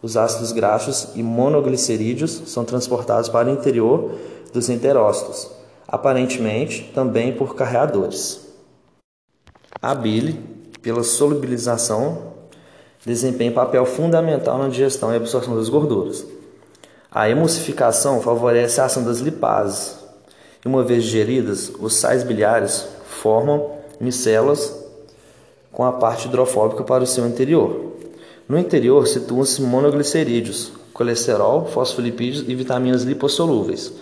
os 0.00 0.16
ácidos 0.16 0.52
graxos 0.52 1.08
e 1.14 1.22
monoglicerídeos 1.22 2.44
são 2.46 2.64
transportados 2.64 3.28
para 3.28 3.50
o 3.50 3.52
interior 3.52 4.12
dos 4.54 4.70
enterócitos, 4.70 5.50
aparentemente 5.86 6.90
também 6.94 7.34
por 7.34 7.54
carreadores. 7.54 8.40
A 9.82 9.94
bile, 9.94 10.42
pela 10.80 11.02
solubilização, 11.02 12.32
desempenha 13.04 13.52
papel 13.52 13.84
fundamental 13.84 14.56
na 14.56 14.68
digestão 14.68 15.12
e 15.12 15.16
absorção 15.16 15.56
das 15.56 15.68
gorduras. 15.68 16.24
A 17.10 17.28
emulsificação 17.28 18.22
favorece 18.22 18.80
a 18.80 18.86
ação 18.86 19.04
das 19.04 19.18
lipases. 19.18 19.94
Uma 20.64 20.82
vez 20.82 21.04
digeridas, 21.04 21.70
os 21.78 21.96
sais 21.96 22.24
biliares 22.24 22.88
formam 23.04 23.72
micelas 24.00 24.85
com 25.76 25.84
a 25.84 25.92
parte 25.92 26.26
hidrofóbica 26.26 26.82
para 26.82 27.04
o 27.04 27.06
seu 27.06 27.26
interior. 27.28 27.92
No 28.48 28.58
interior 28.58 29.06
situam-se 29.06 29.60
monoglicerídeos, 29.60 30.72
colesterol, 30.94 31.66
fosfolipídios 31.66 32.48
e 32.48 32.54
vitaminas 32.54 33.02
lipossolúveis. 33.02 33.92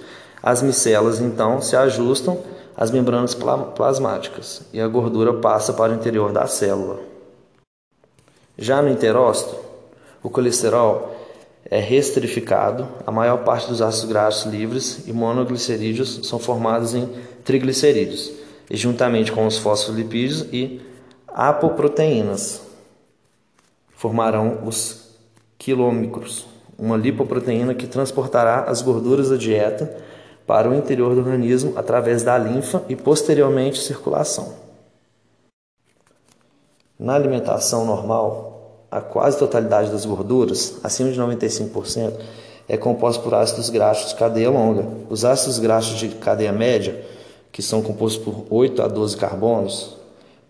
As 0.41 0.63
micelas 0.63 1.21
então 1.21 1.61
se 1.61 1.75
ajustam 1.75 2.39
às 2.77 2.93
membranas 2.93 3.37
plasmáticas 3.75 4.63
e 4.73 4.81
a 4.81 4.87
gordura 4.87 5.35
passa 5.35 5.73
para 5.73 5.91
o 5.91 5.97
interior 5.97 6.31
da 6.31 6.47
célula. 6.47 7.01
Já 8.57 8.81
no 8.81 8.89
enterócito, 8.89 9.57
o 10.23 10.31
colesterol 10.31 11.13
é 11.69 11.81
restrificado, 11.81 12.87
a 13.05 13.11
maior 13.11 13.39
parte 13.39 13.67
dos 13.67 13.83
ácidos 13.83 14.09
graxos 14.09 14.53
livres 14.53 15.09
e 15.09 15.13
monoglicerídeos 15.13 16.21
são 16.23 16.39
formados 16.39 16.95
em 16.95 17.09
triglicerídeos, 17.45 18.31
e 18.71 18.77
juntamente 18.77 19.33
com 19.33 19.45
os 19.45 19.59
fosfolipídios 19.59 20.47
e 20.53 20.94
apoproteínas 21.35 22.63
formarão 23.97 24.61
os 24.65 25.17
quilômicros, 25.59 26.47
uma 26.79 26.97
lipoproteína 26.97 27.75
que 27.75 27.89
transportará 27.89 28.65
as 28.65 28.81
gorduras 28.81 29.31
da 29.31 29.37
dieta 29.37 29.97
para 30.47 30.71
o 30.71 30.75
interior 30.75 31.15
do 31.15 31.21
organismo 31.21 31.73
através 31.77 32.23
da 32.23 32.39
linfa 32.39 32.85
e 32.89 32.95
posteriormente 32.95 33.79
circulação. 33.81 34.55
Na 36.99 37.15
alimentação 37.15 37.85
normal, 37.85 38.87
a 38.91 39.01
quase 39.01 39.37
totalidade 39.37 39.91
das 39.91 40.05
gorduras, 40.05 40.79
acima 40.85 41.11
de 41.11 41.21
95%, 41.21 42.13
é 42.69 42.77
composta 42.77 43.21
por 43.23 43.35
ácidos 43.35 43.69
graxos 43.69 44.11
de 44.11 44.15
cadeia 44.17 44.51
longa. 44.51 44.87
Os 45.11 45.25
ácidos 45.25 45.59
graxos 45.59 45.99
de 45.99 46.09
cadeia 46.11 46.53
média, 46.53 47.05
que 47.51 47.61
são 47.61 47.83
compostos 47.83 48.23
por 48.23 48.47
8 48.49 48.83
a 48.83 48.89
12 48.89 49.17
carbonos, 49.17 50.04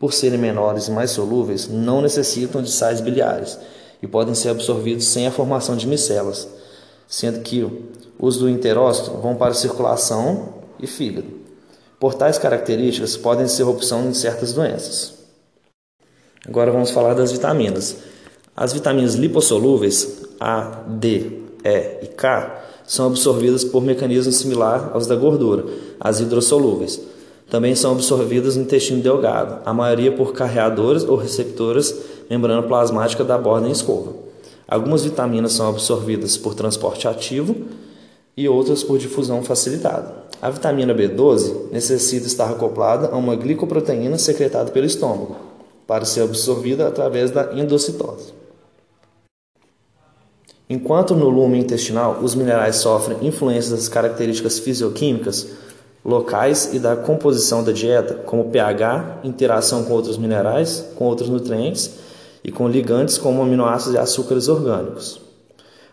por 0.04 0.12
serem 0.12 0.38
menores 0.38 0.88
e 0.88 0.90
mais 0.90 1.12
solúveis, 1.12 1.66
não 1.66 2.02
necessitam 2.02 2.62
de 2.62 2.70
sais 2.70 3.00
biliares 3.00 3.58
e 4.02 4.06
podem 4.06 4.34
ser 4.34 4.50
absorvidos 4.50 5.06
sem 5.06 5.26
a 5.26 5.30
formação 5.30 5.78
de 5.78 5.86
micelas, 5.86 6.46
sendo 7.08 7.40
que 7.40 7.66
os 8.18 8.36
do 8.36 8.46
interócito 8.46 9.12
vão 9.12 9.34
para 9.34 9.54
circulação 9.54 10.56
e 10.78 10.86
fígado. 10.86 11.28
Por 11.98 12.12
tais 12.12 12.36
características, 12.36 13.16
podem 13.16 13.48
ser 13.48 13.62
opção 13.62 14.06
em 14.06 14.12
certas 14.12 14.52
doenças. 14.52 15.14
Agora 16.46 16.70
vamos 16.70 16.90
falar 16.90 17.14
das 17.14 17.32
vitaminas. 17.32 17.96
As 18.54 18.74
vitaminas 18.74 19.14
lipossolúveis 19.14 20.22
A, 20.38 20.82
D, 20.86 21.40
E 21.64 22.04
e 22.04 22.06
K 22.08 22.62
são 22.86 23.06
absorvidas 23.06 23.64
por 23.64 23.82
mecanismo 23.82 24.30
similar 24.30 24.90
aos 24.92 25.06
da 25.06 25.16
gordura, 25.16 25.64
as 25.98 26.20
hidrossolúveis 26.20 27.13
também 27.50 27.74
são 27.74 27.92
absorvidas 27.92 28.56
no 28.56 28.62
intestino 28.62 29.02
delgado, 29.02 29.60
a 29.64 29.72
maioria 29.72 30.12
por 30.12 30.32
carreadores 30.32 31.04
ou 31.04 31.16
receptores 31.16 31.94
membrana 32.28 32.62
plasmática 32.62 33.22
da 33.22 33.36
borda 33.36 33.68
em 33.68 33.72
escova. 33.72 34.12
Algumas 34.66 35.04
vitaminas 35.04 35.52
são 35.52 35.68
absorvidas 35.68 36.36
por 36.36 36.54
transporte 36.54 37.06
ativo 37.06 37.54
e 38.36 38.48
outras 38.48 38.82
por 38.82 38.98
difusão 38.98 39.42
facilitada. 39.42 40.24
A 40.40 40.50
vitamina 40.50 40.94
B12 40.94 41.70
necessita 41.70 42.26
estar 42.26 42.50
acoplada 42.50 43.08
a 43.12 43.16
uma 43.16 43.36
glicoproteína 43.36 44.18
secretada 44.18 44.70
pelo 44.70 44.86
estômago 44.86 45.36
para 45.86 46.04
ser 46.04 46.22
absorvida 46.22 46.88
através 46.88 47.30
da 47.30 47.52
endocitose. 47.54 48.32
Enquanto 50.68 51.14
no 51.14 51.28
lume 51.28 51.58
intestinal 51.58 52.20
os 52.22 52.34
minerais 52.34 52.76
sofrem 52.76 53.18
influências 53.26 53.70
das 53.70 53.88
características 53.88 54.58
fisioquímicas, 54.58 55.46
locais 56.04 56.70
e 56.74 56.78
da 56.78 56.94
composição 56.94 57.64
da 57.64 57.72
dieta, 57.72 58.14
como 58.14 58.50
pH, 58.50 59.20
interação 59.24 59.84
com 59.84 59.94
outros 59.94 60.18
minerais, 60.18 60.84
com 60.96 61.06
outros 61.06 61.30
nutrientes 61.30 61.92
e 62.42 62.52
com 62.52 62.68
ligantes 62.68 63.16
como 63.16 63.42
aminoácidos 63.42 63.94
e 63.94 63.98
açúcares 63.98 64.48
orgânicos. 64.48 65.20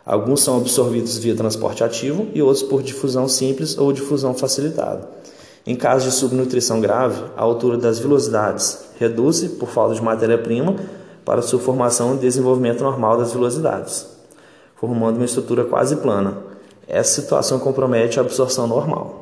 Alguns 0.06 0.42
são 0.42 0.58
absorvidos 0.58 1.18
via 1.18 1.36
transporte 1.36 1.84
ativo 1.84 2.28
e 2.34 2.42
outros 2.42 2.64
por 2.64 2.84
difusão 2.84 3.28
simples 3.30 3.78
ou 3.78 3.94
difusão 3.94 4.34
facilitada. 4.34 5.08
Em 5.66 5.76
caso 5.76 6.10
de 6.10 6.12
subnutrição 6.14 6.82
grave, 6.82 7.24
a 7.38 7.42
altura 7.42 7.78
das 7.78 8.00
velocidades 8.00 8.80
reduz-se 9.00 9.50
por 9.50 9.70
falta 9.70 9.94
de 9.94 10.02
matéria-prima 10.02 10.76
para 11.24 11.44
sua 11.44 11.60
formação 11.60 12.16
e 12.16 12.18
desenvolvimento 12.18 12.84
normal 12.84 13.18
das 13.18 13.32
velocidades, 13.32 14.08
formando 14.76 15.18
uma 15.18 15.26
estrutura 15.26 15.64
quase 15.64 15.98
plana. 15.98 16.38
Essa 16.88 17.22
situação 17.22 17.60
compromete 17.60 18.20
a 18.20 18.24
absorção 18.24 18.66
normal. 18.66 19.21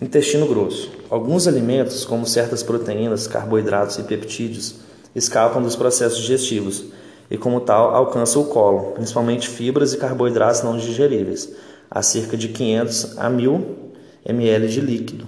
Intestino 0.00 0.46
grosso. 0.46 0.90
Alguns 1.10 1.48
alimentos, 1.48 2.04
como 2.04 2.26
certas 2.26 2.62
proteínas, 2.62 3.26
carboidratos 3.26 3.98
e 3.98 4.04
peptídeos, 4.04 4.76
escapam 5.14 5.60
dos 5.60 5.74
processos 5.74 6.18
digestivos 6.18 6.84
e, 7.30 7.36
como 7.36 7.60
tal, 7.60 7.94
alcançam 7.94 8.42
o 8.42 8.46
colo, 8.46 8.92
principalmente 8.92 9.48
fibras 9.48 9.92
e 9.92 9.98
carboidratos 9.98 10.62
não 10.62 10.76
digeríveis, 10.76 11.52
a 11.90 12.02
cerca 12.02 12.36
de 12.36 12.48
500 12.48 13.18
a 13.18 13.28
1000 13.28 13.76
ml 14.24 14.68
de 14.68 14.80
líquido. 14.80 15.26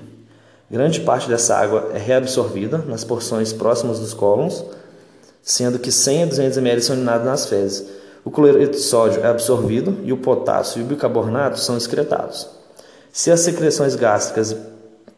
Grande 0.70 1.00
parte 1.00 1.28
dessa 1.28 1.56
água 1.56 1.90
é 1.92 1.98
reabsorvida 1.98 2.78
nas 2.78 3.02
porções 3.02 3.52
próximas 3.52 3.98
dos 3.98 4.14
cólons 4.14 4.64
sendo 5.42 5.78
que 5.78 5.90
100 5.90 6.22
a 6.22 6.26
200 6.26 6.59
ml 6.59 6.83
são 6.83 6.94
eliminados 6.94 7.26
nas 7.26 7.46
fezes. 7.46 7.87
O 8.24 8.30
cloreto 8.30 8.72
de 8.72 8.78
sódio 8.78 9.22
é 9.22 9.26
absorvido 9.26 9.98
e 10.04 10.12
o 10.12 10.18
potássio 10.18 10.80
e 10.80 10.85
o 10.85 10.87
bicarbonato 10.87 11.59
são 11.59 11.76
excretados. 11.76 12.59
Se 13.12 13.30
as 13.30 13.40
secreções 13.40 13.96
gástricas 13.96 14.56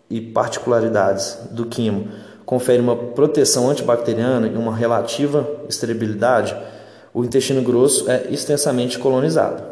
e 0.09 0.21
particularidades 0.21 1.39
do 1.51 1.67
quimo 1.67 2.09
conferem 2.47 2.81
uma 2.81 2.97
proteção 2.97 3.69
antibacteriana 3.69 4.47
e 4.47 4.57
uma 4.57 4.75
relativa 4.75 5.49
esterilidade, 5.69 6.57
o 7.13 7.25
intestino 7.25 7.63
grosso 7.63 8.11
é 8.11 8.29
extensamente 8.31 8.99
colonizado. 8.99 9.63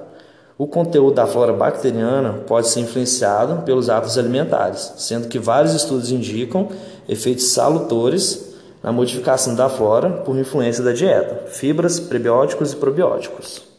O 0.59 0.67
conteúdo 0.67 1.15
da 1.15 1.27
flora 1.27 1.55
bacteriana 1.55 2.35
pode 2.47 2.69
ser 2.69 2.81
influenciado 2.81 3.63
pelos 3.63 3.89
hábitos 3.89 4.19
alimentares, 4.19 4.93
sendo 4.99 5.27
que 5.27 5.39
vários 5.39 5.73
estudos 5.75 6.13
indicam 6.13 6.69
efeitos 7.09 7.53
salutores 7.53 8.51
na 8.83 8.93
modificação 8.93 9.55
da 9.55 9.71
flora 9.71 10.11
por 10.11 10.37
influência 10.37 10.85
da 10.85 10.93
dieta, 10.93 11.47
fibras, 11.49 11.99
prebióticos 11.99 12.73
e 12.75 12.77
probióticos. 12.77 13.70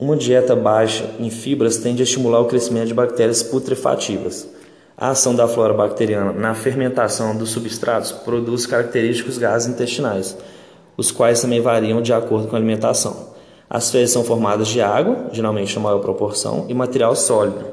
Uma 0.00 0.16
dieta 0.16 0.54
baixa 0.54 1.10
em 1.18 1.28
fibras 1.28 1.78
tende 1.78 2.02
a 2.02 2.04
estimular 2.04 2.38
o 2.38 2.44
crescimento 2.44 2.86
de 2.86 2.94
bactérias 2.94 3.42
putrefativas. 3.42 4.46
A 4.96 5.10
ação 5.10 5.34
da 5.34 5.48
flora 5.48 5.74
bacteriana 5.74 6.32
na 6.32 6.54
fermentação 6.54 7.36
dos 7.36 7.50
substratos 7.50 8.12
produz 8.12 8.64
característicos 8.64 9.38
gases 9.38 9.68
intestinais, 9.68 10.38
os 10.96 11.10
quais 11.10 11.40
também 11.40 11.60
variam 11.60 12.00
de 12.00 12.12
acordo 12.12 12.46
com 12.46 12.54
a 12.54 12.58
alimentação. 12.60 13.30
As 13.68 13.90
fezes 13.90 14.12
são 14.12 14.22
formadas 14.22 14.68
de 14.68 14.80
água, 14.80 15.30
geralmente 15.32 15.76
em 15.76 15.82
maior 15.82 15.98
proporção, 15.98 16.66
e 16.68 16.74
material 16.74 17.16
sólido. 17.16 17.64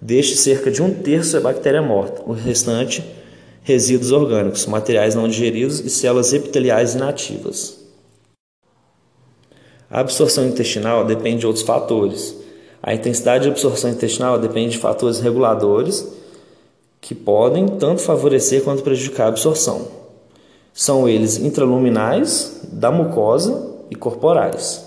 Deste, 0.00 0.36
cerca 0.36 0.70
de 0.70 0.80
um 0.80 0.94
terço 0.94 1.36
é 1.36 1.40
bactéria 1.40 1.82
morta, 1.82 2.22
o 2.24 2.32
restante, 2.32 3.04
resíduos 3.64 4.12
orgânicos, 4.12 4.66
materiais 4.66 5.16
não 5.16 5.26
digeridos 5.26 5.80
e 5.80 5.90
células 5.90 6.32
epiteliais 6.32 6.94
inativas. 6.94 7.75
A 9.90 10.00
absorção 10.00 10.46
intestinal 10.46 11.04
depende 11.04 11.40
de 11.40 11.46
outros 11.46 11.64
fatores. 11.64 12.36
A 12.82 12.94
intensidade 12.94 13.44
de 13.44 13.50
absorção 13.50 13.90
intestinal 13.90 14.38
depende 14.38 14.72
de 14.72 14.78
fatores 14.78 15.20
reguladores 15.20 16.06
que 17.00 17.14
podem 17.14 17.68
tanto 17.68 18.02
favorecer 18.02 18.62
quanto 18.64 18.82
prejudicar 18.82 19.26
a 19.26 19.28
absorção. 19.28 19.88
São 20.74 21.08
eles 21.08 21.38
intraluminais, 21.38 22.62
da 22.72 22.90
mucosa 22.90 23.74
e 23.90 23.94
corporais. 23.94 24.84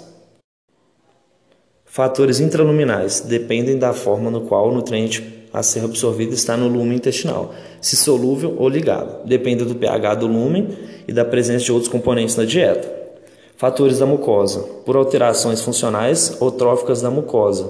Fatores 1.85 2.39
intraluminais 2.39 3.21
dependem 3.21 3.77
da 3.77 3.93
forma 3.93 4.29
no 4.29 4.41
qual 4.41 4.69
o 4.69 4.73
nutriente 4.73 5.47
a 5.51 5.63
ser 5.63 5.83
absorvido 5.83 6.33
está 6.33 6.55
no 6.55 6.67
lumen 6.67 6.97
intestinal, 6.97 7.53
se 7.81 7.95
solúvel 7.95 8.55
ou 8.57 8.69
ligado. 8.69 9.25
Depende 9.25 9.65
do 9.65 9.73
pH 9.73 10.15
do 10.15 10.27
lumen 10.27 10.69
e 11.07 11.13
da 11.13 11.25
presença 11.25 11.65
de 11.65 11.71
outros 11.71 11.91
componentes 11.91 12.35
na 12.35 12.45
dieta. 12.45 12.98
Fatores 13.59 13.99
da 13.99 14.05
mucosa, 14.05 14.61
por 14.85 14.95
alterações 14.95 15.61
funcionais 15.61 16.37
ou 16.39 16.49
tróficas 16.49 17.01
da 17.01 17.11
mucosa, 17.11 17.69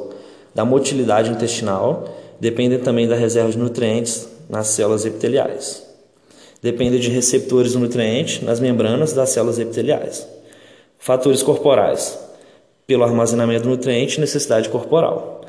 da 0.54 0.64
motilidade 0.64 1.32
intestinal, 1.32 2.06
dependem 2.40 2.78
também 2.78 3.08
da 3.08 3.16
reserva 3.16 3.50
de 3.50 3.58
nutrientes 3.58 4.30
nas 4.48 4.68
células 4.68 5.04
epiteliais. 5.04 5.84
Depende 6.62 7.00
de 7.00 7.10
receptores 7.10 7.74
do 7.74 7.80
nutriente 7.80 8.46
nas 8.46 8.60
membranas 8.60 9.14
das 9.14 9.32
células 9.32 9.58
epiteliais. 9.58 10.28
Fatores 11.00 11.42
corporais, 11.42 12.20
pelo 12.86 13.04
armazenamento 13.04 13.64
do 13.64 13.70
nutriente 13.70 14.18
e 14.18 14.22
necessidade 14.22 14.70
corporal. 14.70 15.42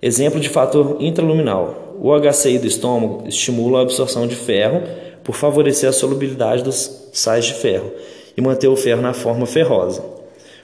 Exemplo 0.00 0.38
de 0.38 0.48
fator 0.48 0.98
intraluminal. 1.00 1.96
O 2.00 2.12
HCI 2.16 2.60
do 2.60 2.68
estômago 2.68 3.26
estimula 3.26 3.80
a 3.80 3.82
absorção 3.82 4.28
de 4.28 4.36
ferro 4.36 4.80
por 5.24 5.34
favorecer 5.34 5.88
a 5.88 5.92
solubilidade 5.92 6.62
dos 6.62 7.08
sais 7.12 7.46
de 7.46 7.54
ferro 7.54 7.90
e 8.38 8.40
manter 8.40 8.68
o 8.68 8.76
ferro 8.76 9.02
na 9.02 9.12
forma 9.12 9.46
ferrosa. 9.46 10.00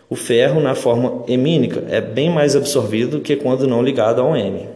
O 0.08 0.14
ferro 0.14 0.60
na 0.60 0.76
forma 0.76 1.24
hemínica 1.26 1.82
é 1.88 2.00
bem 2.00 2.30
mais 2.30 2.54
absorvido 2.54 3.18
que 3.18 3.34
quando 3.34 3.66
não 3.66 3.82
ligado 3.82 4.20
ao 4.20 4.36
M. 4.36 4.68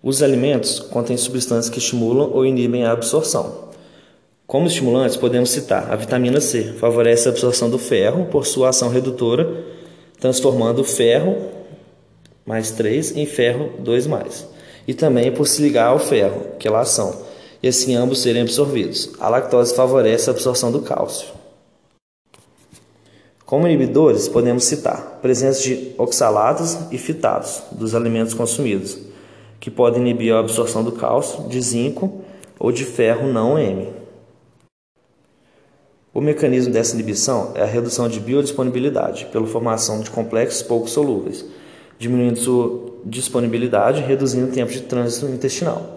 Os 0.00 0.22
alimentos 0.22 0.78
contêm 0.78 1.16
substâncias 1.16 1.68
que 1.68 1.80
estimulam 1.80 2.30
ou 2.32 2.46
inibem 2.46 2.84
a 2.84 2.92
absorção. 2.92 3.66
Como 4.46 4.68
estimulantes, 4.68 5.16
podemos 5.16 5.50
citar 5.50 5.90
a 5.90 5.96
vitamina 5.96 6.40
C, 6.40 6.74
favorece 6.74 7.26
a 7.26 7.32
absorção 7.32 7.68
do 7.68 7.78
ferro 7.78 8.26
por 8.26 8.46
sua 8.46 8.68
ação 8.68 8.88
redutora, 8.88 9.64
transformando 10.20 10.82
o 10.82 10.84
ferro 10.84 11.50
mais 12.44 12.70
3 12.70 13.16
em 13.16 13.26
ferro 13.26 13.72
2 13.80 14.06
mais. 14.06 14.46
E 14.86 14.94
também 14.94 15.32
por 15.32 15.48
se 15.48 15.60
ligar 15.62 15.88
ao 15.88 15.98
ferro, 15.98 16.42
que 16.60 16.68
é 16.68 16.70
a 16.70 16.78
ação, 16.78 17.26
e 17.62 17.68
assim 17.68 17.94
ambos 17.94 18.22
serem 18.22 18.42
absorvidos. 18.42 19.10
A 19.18 19.28
lactose 19.28 19.74
favorece 19.74 20.28
a 20.28 20.32
absorção 20.32 20.70
do 20.70 20.82
cálcio. 20.82 21.28
Como 23.46 23.66
inibidores, 23.68 24.28
podemos 24.28 24.64
citar 24.64 25.20
presença 25.22 25.62
de 25.62 25.94
oxalatos 25.96 26.76
e 26.90 26.98
fitatos 26.98 27.62
dos 27.70 27.94
alimentos 27.94 28.34
consumidos, 28.34 28.98
que 29.60 29.70
podem 29.70 30.00
inibir 30.00 30.34
a 30.34 30.40
absorção 30.40 30.82
do 30.82 30.90
cálcio, 30.92 31.48
de 31.48 31.60
zinco 31.60 32.24
ou 32.58 32.72
de 32.72 32.84
ferro 32.84 33.32
não 33.32 33.56
M. 33.56 33.88
O 36.12 36.20
mecanismo 36.20 36.72
dessa 36.72 36.94
inibição 36.94 37.52
é 37.54 37.62
a 37.62 37.66
redução 37.66 38.08
de 38.08 38.18
biodisponibilidade, 38.18 39.26
pela 39.26 39.46
formação 39.46 40.00
de 40.00 40.10
complexos 40.10 40.62
pouco 40.62 40.88
solúveis, 40.88 41.44
diminuindo 41.98 42.38
sua 42.38 42.94
disponibilidade 43.04 44.00
e 44.00 44.04
reduzindo 44.04 44.48
o 44.48 44.52
tempo 44.52 44.72
de 44.72 44.80
trânsito 44.80 45.26
intestinal. 45.26 45.95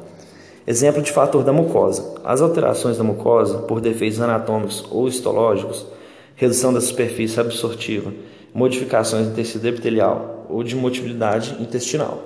Exemplo 0.70 1.02
de 1.02 1.12
fator 1.12 1.44
da 1.44 1.52
mucosa. 1.52 2.14
As 2.24 2.42
alterações 2.42 2.96
da 2.96 3.04
mucosa, 3.04 3.58
por 3.58 3.82
defeitos 3.82 4.22
anatômicos 4.22 4.86
ou 4.92 5.08
histológicos, 5.08 5.88
redução 6.36 6.72
da 6.72 6.80
superfície 6.80 7.40
absortiva, 7.40 8.14
modificações 8.54 9.26
no 9.26 9.34
tecido 9.34 9.68
epitelial 9.68 10.46
ou 10.48 10.64
de 10.64 10.76
motilidade 10.76 11.58
intestinal. 11.60 12.20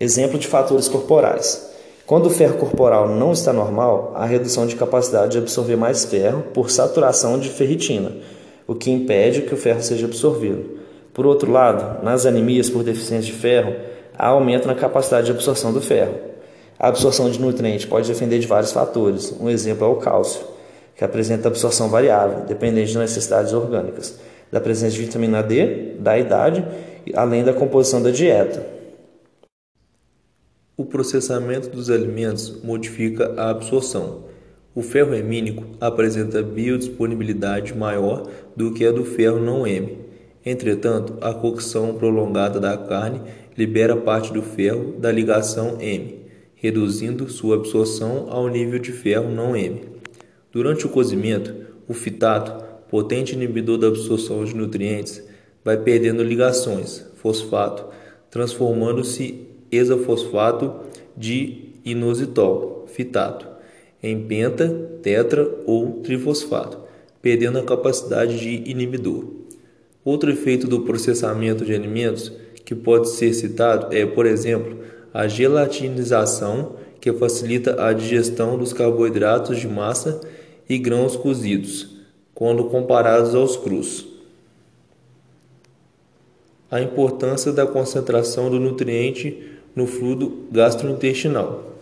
Exemplo 0.00 0.36
de 0.36 0.48
fatores 0.48 0.88
corporais. 0.88 1.70
Quando 2.04 2.26
o 2.26 2.30
ferro 2.30 2.58
corporal 2.58 3.08
não 3.08 3.30
está 3.30 3.52
normal, 3.52 4.14
há 4.16 4.26
redução 4.26 4.66
de 4.66 4.74
capacidade 4.74 5.30
de 5.30 5.38
absorver 5.38 5.76
mais 5.76 6.04
ferro 6.04 6.42
por 6.52 6.72
saturação 6.72 7.38
de 7.38 7.50
ferritina, 7.50 8.10
o 8.66 8.74
que 8.74 8.90
impede 8.90 9.42
que 9.42 9.54
o 9.54 9.56
ferro 9.56 9.80
seja 9.80 10.06
absorvido. 10.06 10.80
Por 11.14 11.24
outro 11.24 11.52
lado, 11.52 12.02
nas 12.02 12.26
anemias 12.26 12.68
por 12.68 12.82
deficiência 12.82 13.32
de 13.32 13.38
ferro, 13.38 13.76
há 14.18 14.26
aumento 14.26 14.66
na 14.66 14.74
capacidade 14.74 15.26
de 15.26 15.32
absorção 15.32 15.72
do 15.72 15.80
ferro. 15.80 16.29
A 16.80 16.88
absorção 16.88 17.30
de 17.30 17.38
nutrientes 17.38 17.84
pode 17.84 18.10
depender 18.10 18.38
de 18.38 18.46
vários 18.46 18.72
fatores. 18.72 19.36
Um 19.38 19.50
exemplo 19.50 19.86
é 19.86 19.88
o 19.90 19.96
cálcio, 19.96 20.40
que 20.96 21.04
apresenta 21.04 21.48
absorção 21.48 21.90
variável, 21.90 22.46
dependente 22.46 22.94
das 22.94 23.02
necessidades 23.02 23.52
orgânicas, 23.52 24.18
da 24.50 24.62
presença 24.62 24.96
de 24.96 25.02
vitamina 25.02 25.42
D, 25.42 25.96
da 25.98 26.18
idade, 26.18 26.66
além 27.14 27.44
da 27.44 27.52
composição 27.52 28.02
da 28.02 28.10
dieta. 28.10 28.66
O 30.74 30.86
processamento 30.86 31.68
dos 31.68 31.90
alimentos 31.90 32.62
modifica 32.64 33.34
a 33.36 33.50
absorção. 33.50 34.24
O 34.74 34.80
ferro 34.80 35.14
hemínico 35.14 35.64
apresenta 35.82 36.42
biodisponibilidade 36.42 37.76
maior 37.76 38.26
do 38.56 38.72
que 38.72 38.86
a 38.86 38.90
do 38.90 39.04
ferro 39.04 39.38
não 39.38 39.66
heme. 39.66 39.98
Entretanto, 40.46 41.18
a 41.20 41.34
cocção 41.34 41.92
prolongada 41.92 42.58
da 42.58 42.74
carne 42.78 43.20
libera 43.54 43.94
parte 43.94 44.32
do 44.32 44.40
ferro 44.40 44.94
da 44.98 45.12
ligação 45.12 45.76
M, 45.78 46.19
reduzindo 46.60 47.30
sua 47.30 47.56
absorção 47.56 48.26
ao 48.28 48.46
nível 48.46 48.78
de 48.78 48.92
ferro 48.92 49.30
não 49.30 49.56
M. 49.56 49.80
Durante 50.52 50.84
o 50.84 50.90
cozimento, 50.90 51.54
o 51.88 51.94
fitato, 51.94 52.62
potente 52.90 53.32
inibidor 53.32 53.78
da 53.78 53.88
absorção 53.88 54.44
de 54.44 54.54
nutrientes, 54.54 55.22
vai 55.64 55.78
perdendo 55.78 56.22
ligações, 56.22 57.06
fosfato, 57.16 57.86
transformando-se 58.30 59.48
hexafosfato 59.72 60.80
de 61.16 61.70
inositol, 61.82 62.86
fitato, 62.88 63.48
em 64.02 64.20
penta, 64.26 64.68
tetra 65.02 65.50
ou 65.64 66.00
trifosfato, 66.02 66.78
perdendo 67.22 67.58
a 67.58 67.64
capacidade 67.64 68.38
de 68.38 68.70
inibidor. 68.70 69.24
Outro 70.04 70.30
efeito 70.30 70.66
do 70.66 70.82
processamento 70.82 71.64
de 71.64 71.74
alimentos 71.74 72.32
que 72.66 72.74
pode 72.74 73.08
ser 73.08 73.32
citado 73.32 73.94
é, 73.94 74.04
por 74.04 74.26
exemplo, 74.26 74.78
a 75.12 75.26
gelatinização, 75.26 76.76
que 77.00 77.12
facilita 77.12 77.82
a 77.82 77.92
digestão 77.92 78.58
dos 78.58 78.72
carboidratos 78.72 79.58
de 79.58 79.66
massa 79.66 80.20
e 80.68 80.78
grãos 80.78 81.16
cozidos, 81.16 81.96
quando 82.34 82.64
comparados 82.64 83.34
aos 83.34 83.56
crus. 83.56 84.06
A 86.70 86.80
importância 86.80 87.52
da 87.52 87.66
concentração 87.66 88.50
do 88.50 88.60
nutriente 88.60 89.50
no 89.74 89.86
fluido 89.86 90.46
gastrointestinal. 90.52 91.76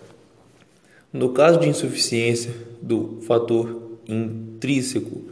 No 1.12 1.30
caso 1.30 1.60
de 1.60 1.68
insuficiência 1.68 2.52
do 2.80 3.18
fator 3.22 3.98
intrínseco 4.06 5.22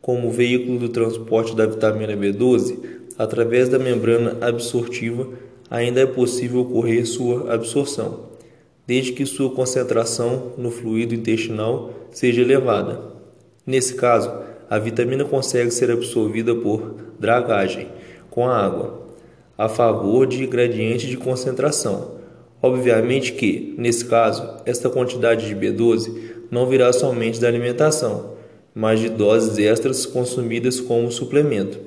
como 0.00 0.30
veículo 0.30 0.78
do 0.78 0.88
transporte 0.90 1.56
da 1.56 1.66
vitamina 1.66 2.14
B12, 2.14 2.78
através 3.16 3.68
da 3.68 3.78
membrana 3.78 4.36
absortiva, 4.40 5.28
ainda 5.70 6.00
é 6.00 6.06
possível 6.06 6.60
ocorrer 6.60 7.06
sua 7.06 7.52
absorção, 7.52 8.30
desde 8.86 9.12
que 9.12 9.26
sua 9.26 9.50
concentração 9.50 10.52
no 10.58 10.70
fluido 10.70 11.14
intestinal 11.14 11.90
seja 12.10 12.42
elevada. 12.42 13.00
Nesse 13.66 13.94
caso, 13.94 14.30
a 14.68 14.78
vitamina 14.78 15.24
consegue 15.24 15.70
ser 15.70 15.90
absorvida 15.90 16.54
por 16.54 16.94
dragagem 17.18 17.88
com 18.30 18.46
a 18.46 18.56
água, 18.56 19.02
a 19.56 19.68
favor 19.68 20.26
de 20.26 20.46
gradiente 20.46 21.06
de 21.06 21.16
concentração. 21.16 22.14
Obviamente 22.60 23.32
que, 23.32 23.74
nesse 23.78 24.04
caso, 24.04 24.56
esta 24.66 24.90
quantidade 24.90 25.46
de 25.46 25.54
B12 25.54 26.34
não 26.50 26.66
virá 26.66 26.92
somente 26.92 27.40
da 27.40 27.46
alimentação, 27.46 28.34
mas 28.74 29.00
de 29.00 29.08
doses 29.08 29.58
extras 29.58 30.04
consumidas 30.04 30.80
como 30.80 31.12
suplemento. 31.12 31.78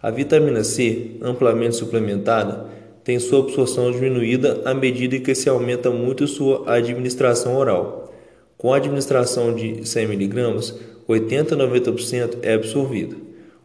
A 0.00 0.10
vitamina 0.10 0.62
C, 0.62 1.12
amplamente 1.22 1.76
suplementada, 1.76 2.66
tem 3.04 3.18
sua 3.18 3.40
absorção 3.40 3.92
diminuída 3.92 4.62
à 4.64 4.72
medida 4.72 5.18
que 5.18 5.34
se 5.34 5.48
aumenta 5.48 5.90
muito 5.90 6.26
sua 6.26 6.64
administração 6.74 7.54
oral. 7.54 8.12
Com 8.56 8.72
a 8.72 8.78
administração 8.78 9.54
de 9.54 9.86
100 9.86 10.04
mg, 10.04 10.74
80 11.06 11.54
a 11.54 11.58
90% 11.58 12.38
é 12.40 12.54
absorvido. 12.54 13.16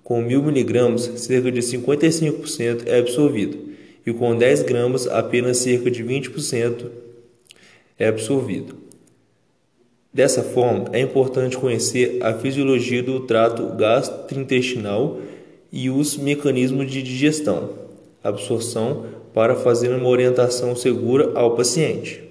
Com 0.04 0.21
1000 0.21 0.49
mg, 0.49 0.99
cerca 1.17 1.52
de 1.52 1.62
55% 1.62 2.82
é 2.86 2.99
absorvido, 2.99 3.58
e 4.06 4.12
com 4.12 4.36
10 4.36 4.63
gramas, 4.63 5.08
apenas 5.08 5.58
cerca 5.58 5.89
de 5.89 6.04
20% 6.04 6.88
é 7.97 8.08
absorvido. 8.08 8.75
Dessa 10.12 10.41
forma, 10.41 10.89
é 10.91 10.99
importante 10.99 11.58
conhecer 11.58 12.17
a 12.21 12.34
fisiologia 12.34 13.04
do 13.04 13.21
trato 13.21 13.75
gastrointestinal 13.78 15.19
e 15.71 15.89
os 15.89 16.17
mecanismos 16.17 16.91
de 16.91 17.04
digestão, 17.04 17.69
absorção, 18.23 19.06
para 19.39 19.56
fazer 19.56 19.95
uma 19.95 20.10
orientação 20.10 20.75
segura 20.75 21.32
ao 21.34 21.56
paciente. 21.56 22.21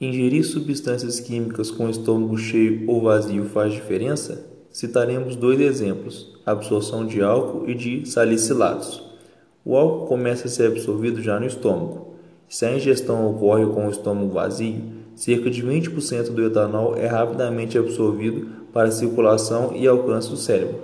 Ingerir 0.00 0.44
substâncias 0.44 1.18
químicas 1.18 1.68
com 1.68 1.90
estômago 1.90 2.38
cheio 2.38 2.88
ou 2.88 3.02
vazio 3.02 3.44
faz 3.46 3.72
diferença? 3.72 4.46
Citaremos 4.70 5.34
dois 5.34 5.58
exemplos: 5.58 6.32
absorção 6.46 7.04
de 7.04 7.22
álcool 7.22 7.68
e 7.68 7.74
de 7.74 8.08
salicilatos. 8.08 9.02
O 9.64 9.76
álcool 9.76 10.06
começa 10.06 10.46
a 10.46 10.48
ser 10.48 10.68
absorvido 10.68 11.20
já 11.20 11.40
no 11.40 11.46
estômago. 11.46 12.14
Se 12.48 12.64
a 12.64 12.76
ingestão 12.76 13.28
ocorre 13.28 13.66
com 13.66 13.88
o 13.88 13.90
estômago 13.90 14.30
vazio, 14.30 14.80
cerca 15.16 15.50
de 15.50 15.60
20% 15.60 16.30
do 16.30 16.46
etanol 16.46 16.96
é 16.96 17.08
rapidamente 17.08 17.76
absorvido 17.76 18.46
para 18.72 18.92
circulação 18.92 19.72
e 19.74 19.88
alcance 19.88 20.30
do 20.30 20.36
cérebro. 20.36 20.82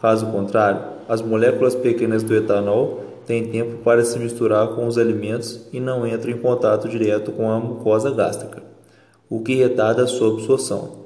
Caso 0.00 0.26
contrário, 0.26 0.80
as 1.08 1.20
moléculas 1.20 1.74
pequenas 1.74 2.22
do 2.22 2.32
etanol 2.36 3.09
têm 3.30 3.46
tempo 3.46 3.76
para 3.84 4.04
se 4.04 4.18
misturar 4.18 4.66
com 4.74 4.88
os 4.88 4.98
alimentos 4.98 5.68
e 5.72 5.78
não 5.78 6.04
entram 6.04 6.32
em 6.32 6.38
contato 6.38 6.88
direto 6.88 7.30
com 7.30 7.48
a 7.48 7.60
mucosa 7.60 8.10
gástrica, 8.10 8.60
o 9.28 9.40
que 9.40 9.54
retarda 9.54 10.02
a 10.02 10.06
sua 10.08 10.32
absorção. 10.32 10.98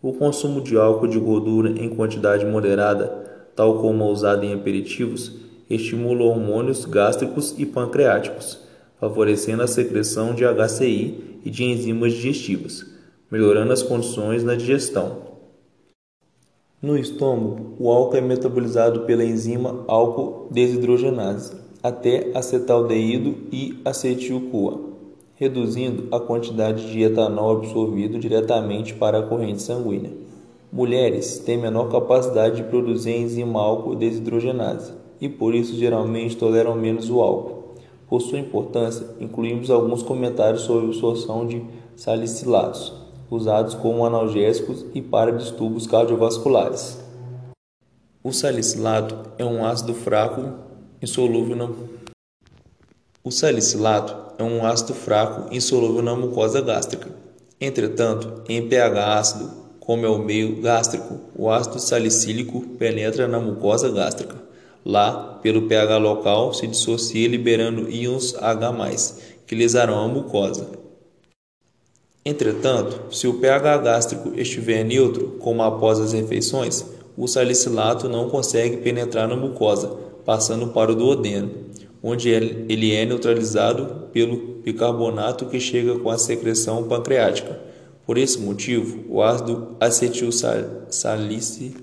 O 0.00 0.14
consumo 0.14 0.62
de 0.62 0.78
álcool 0.78 1.08
de 1.08 1.18
gordura 1.18 1.68
em 1.68 1.90
quantidade 1.90 2.46
moderada, 2.46 3.06
tal 3.54 3.82
como 3.82 4.02
a 4.02 4.06
usada 4.06 4.46
em 4.46 4.54
aperitivos, 4.54 5.34
estimula 5.68 6.24
hormônios 6.24 6.86
gástricos 6.86 7.54
e 7.58 7.66
pancreáticos, 7.66 8.60
favorecendo 8.98 9.62
a 9.62 9.66
secreção 9.66 10.34
de 10.34 10.44
HCI 10.46 11.40
e 11.44 11.50
de 11.50 11.64
enzimas 11.64 12.14
digestivas, 12.14 12.86
melhorando 13.30 13.74
as 13.74 13.82
condições 13.82 14.42
na 14.42 14.54
digestão. 14.54 15.27
No 16.80 16.96
estômago, 16.96 17.74
o 17.80 17.90
álcool 17.90 18.18
é 18.18 18.20
metabolizado 18.20 19.00
pela 19.00 19.24
enzima 19.24 19.84
álcool 19.88 20.46
desidrogenase 20.48 21.56
até 21.82 22.30
acetaldeído 22.32 23.34
e 23.50 23.80
acetil-CoA, 23.84 24.78
reduzindo 25.34 26.06
a 26.14 26.20
quantidade 26.20 26.88
de 26.92 27.02
etanol 27.02 27.56
absorvido 27.56 28.16
diretamente 28.20 28.94
para 28.94 29.18
a 29.18 29.22
corrente 29.22 29.60
sanguínea. 29.60 30.12
Mulheres 30.72 31.40
têm 31.40 31.58
menor 31.58 31.90
capacidade 31.90 32.58
de 32.58 32.68
produzir 32.68 33.10
a 33.10 33.16
enzima 33.16 33.60
álcool 33.60 33.96
desidrogenase 33.96 34.92
e 35.20 35.28
por 35.28 35.56
isso 35.56 35.76
geralmente 35.76 36.36
toleram 36.36 36.76
menos 36.76 37.10
o 37.10 37.20
álcool. 37.20 37.74
Por 38.08 38.22
sua 38.22 38.38
importância, 38.38 39.04
incluímos 39.18 39.68
alguns 39.68 40.04
comentários 40.04 40.62
sobre 40.62 40.86
a 40.86 40.88
absorção 40.90 41.44
de 41.44 41.60
salicilatos 41.96 42.97
usados 43.30 43.74
como 43.74 44.04
analgésicos 44.04 44.84
e 44.94 45.02
para 45.02 45.32
distúrbios 45.32 45.86
cardiovasculares. 45.86 46.98
O 48.22 48.32
salicilato 48.32 49.30
é 49.38 49.44
um 49.44 49.64
ácido 49.64 49.94
fraco 49.94 50.54
insolúvel 51.00 51.56
na 51.56 51.68
O 53.22 53.30
salicilato 53.30 54.34
é 54.38 54.42
um 54.42 54.66
ácido 54.66 54.94
fraco 54.94 55.54
insolúvel 55.54 56.02
na 56.02 56.14
mucosa 56.14 56.60
gástrica. 56.60 57.08
Entretanto, 57.60 58.42
em 58.48 58.68
pH 58.68 59.18
ácido, 59.18 59.50
como 59.80 60.04
é 60.04 60.08
o 60.08 60.18
meio 60.18 60.60
gástrico, 60.60 61.18
o 61.36 61.50
ácido 61.50 61.78
salicílico 61.78 62.60
penetra 62.78 63.26
na 63.26 63.40
mucosa 63.40 63.90
gástrica. 63.90 64.36
Lá, 64.84 65.38
pelo 65.42 65.62
pH 65.62 65.98
local, 65.98 66.54
se 66.54 66.66
dissocia 66.66 67.28
liberando 67.28 67.90
íons 67.90 68.34
H+, 68.34 69.14
que 69.46 69.54
lesarão 69.54 70.04
a 70.04 70.08
mucosa. 70.08 70.87
Entretanto, 72.28 73.04
se 73.10 73.26
o 73.26 73.40
pH 73.40 73.78
gástrico 73.78 74.38
estiver 74.38 74.84
neutro, 74.84 75.38
como 75.40 75.62
após 75.62 75.98
as 75.98 76.12
refeições, 76.12 76.84
o 77.16 77.26
salicilato 77.26 78.06
não 78.06 78.28
consegue 78.28 78.76
penetrar 78.76 79.26
na 79.26 79.34
mucosa, 79.34 79.96
passando 80.26 80.68
para 80.68 80.92
o 80.92 80.94
duodeno, 80.94 81.50
onde 82.02 82.28
ele 82.28 82.94
é 82.94 83.06
neutralizado 83.06 84.08
pelo 84.12 84.60
bicarbonato 84.62 85.46
que 85.46 85.58
chega 85.58 85.98
com 86.00 86.10
a 86.10 86.18
secreção 86.18 86.84
pancreática. 86.84 87.58
Por 88.04 88.18
esse 88.18 88.38
motivo, 88.38 89.06
o 89.08 89.22
ácido 89.22 89.74
acetilsalice 89.80 91.76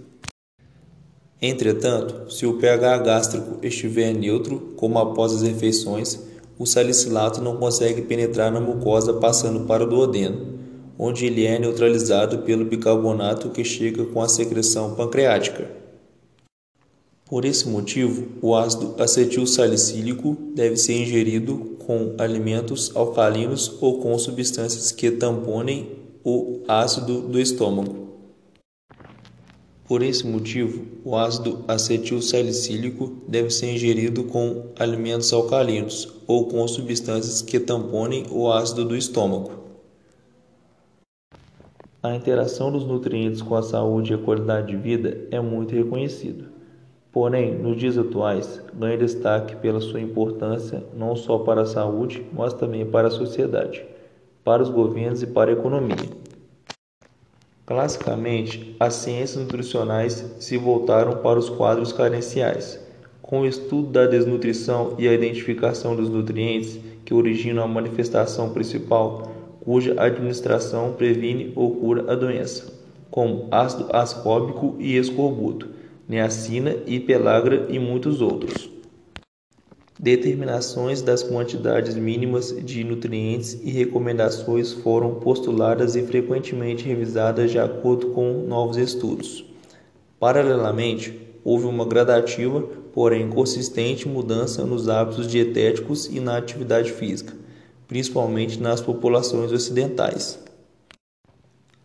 Entretanto, 1.42 2.32
se 2.32 2.46
o 2.46 2.60
pH 2.60 3.00
gástrico 3.00 3.66
estiver 3.66 4.14
neutro, 4.14 4.74
como 4.78 5.00
após 5.00 5.34
as 5.34 5.42
refeições, 5.42 6.20
o 6.58 6.66
salicilato 6.66 7.42
não 7.42 7.58
consegue 7.58 8.02
penetrar 8.02 8.52
na 8.52 8.60
mucosa 8.60 9.14
passando 9.14 9.66
para 9.66 9.84
o 9.84 9.88
duodeno, 9.88 10.56
onde 10.98 11.26
ele 11.26 11.46
é 11.46 11.60
neutralizado 11.60 12.40
pelo 12.40 12.66
bicarbonato 12.66 13.50
que 13.50 13.64
chega 13.64 14.06
com 14.06 14.22
a 14.22 14.30
secreção 14.30 14.96
pancreática. 14.96 15.70
Por 17.26 17.44
esse 17.44 17.68
motivo, 17.68 18.28
o 18.42 18.56
ácido 18.56 18.96
acetilsalicílico 19.00 20.38
deve 20.54 20.78
ser 20.78 21.02
ingerido 21.02 21.76
com 21.86 22.14
alimentos 22.18 22.92
alcalinos 22.96 23.78
ou 23.82 24.00
com 24.00 24.18
substâncias 24.18 24.92
que 24.92 25.10
tamponem 25.12 25.92
o 26.24 26.62
ácido 26.68 27.22
do 27.22 27.40
estômago. 27.40 28.05
Por 29.88 30.02
esse 30.02 30.26
motivo, 30.26 30.84
o 31.04 31.16
ácido 31.16 31.64
acetilsalicílico 31.68 33.22
deve 33.28 33.52
ser 33.52 33.72
ingerido 33.72 34.24
com 34.24 34.72
alimentos 34.80 35.32
alcalinos 35.32 36.12
ou 36.26 36.48
com 36.48 36.68
substâncias 36.68 37.44
que 37.44 37.60
tamponem 37.60 38.26
o 38.32 38.52
ácido 38.52 38.84
do 38.84 38.96
estômago. 38.96 39.52
A 42.02 42.16
interação 42.16 42.72
dos 42.72 42.84
nutrientes 42.84 43.44
com 43.44 43.56
a 43.56 43.62
saúde 43.62 44.12
e 44.12 44.16
a 44.16 44.18
qualidade 44.18 44.68
de 44.68 44.76
vida 44.76 45.28
é 45.30 45.40
muito 45.40 45.76
reconhecida. 45.76 46.46
Porém, 47.12 47.56
nos 47.56 47.78
dias 47.78 47.96
atuais, 47.96 48.62
ganha 48.74 48.98
destaque 48.98 49.56
pela 49.56 49.80
sua 49.80 50.02
importância 50.02 50.84
não 50.96 51.16
só 51.16 51.38
para 51.38 51.62
a 51.62 51.66
saúde, 51.66 52.26
mas 52.34 52.54
também 52.54 52.86
para 52.86 53.08
a 53.10 53.12
sociedade, 53.12 53.86
para 54.44 54.64
os 54.64 54.70
governos 54.70 55.22
e 55.22 55.28
para 55.28 55.52
a 55.52 55.54
economia. 55.54 56.25
Classicamente, 57.66 58.76
as 58.80 58.94
ciências 58.94 59.36
nutricionais 59.42 60.24
se 60.40 60.56
voltaram 60.56 61.18
para 61.18 61.40
os 61.40 61.50
quadros 61.50 61.92
carenciais, 61.92 62.80
com 63.24 63.42
o 63.42 63.48
estudo 63.48 63.90
da 63.90 64.06
desnutrição 64.06 64.94
e 65.00 65.08
a 65.08 65.14
identificação 65.14 65.96
dos 65.96 66.08
nutrientes 66.08 66.80
que 67.04 67.12
originam 67.12 67.64
a 67.64 67.68
manifestação 67.68 68.52
principal, 68.52 69.32
cuja 69.62 70.00
administração 70.00 70.94
previne 70.94 71.52
ou 71.56 71.76
cura 71.76 72.12
a 72.12 72.16
doença, 72.16 72.72
como 73.10 73.48
ácido 73.50 73.88
ascórbico 73.92 74.76
e 74.78 74.96
escorbuto, 74.96 75.68
niacina 76.08 76.76
e 76.86 77.00
pelagra 77.00 77.66
e 77.68 77.80
muitos 77.80 78.22
outros. 78.22 78.75
Determinações 79.98 81.02
das 81.02 81.24
quantidades 81.24 81.96
mínimas 81.96 82.54
de 82.66 82.84
nutrientes 82.84 83.58
e 83.64 83.72
recomendações 83.72 84.74
foram 84.74 85.16
postuladas 85.16 85.96
e 85.96 86.02
frequentemente 86.02 86.84
revisadas 86.84 87.50
de 87.50 87.58
acordo 87.58 88.08
com 88.08 88.46
novos 88.46 88.76
estudos. 88.76 89.46
Paralelamente, 90.20 91.18
houve 91.46 91.66
uma 91.66 91.86
gradativa, 91.86 92.62
porém 92.94 93.30
consistente 93.30 94.06
mudança 94.06 94.66
nos 94.66 94.90
hábitos 94.90 95.28
dietéticos 95.28 96.08
e 96.08 96.20
na 96.20 96.36
atividade 96.36 96.92
física, 96.92 97.34
principalmente 97.88 98.60
nas 98.60 98.82
populações 98.82 99.54
ocidentais. 99.54 100.38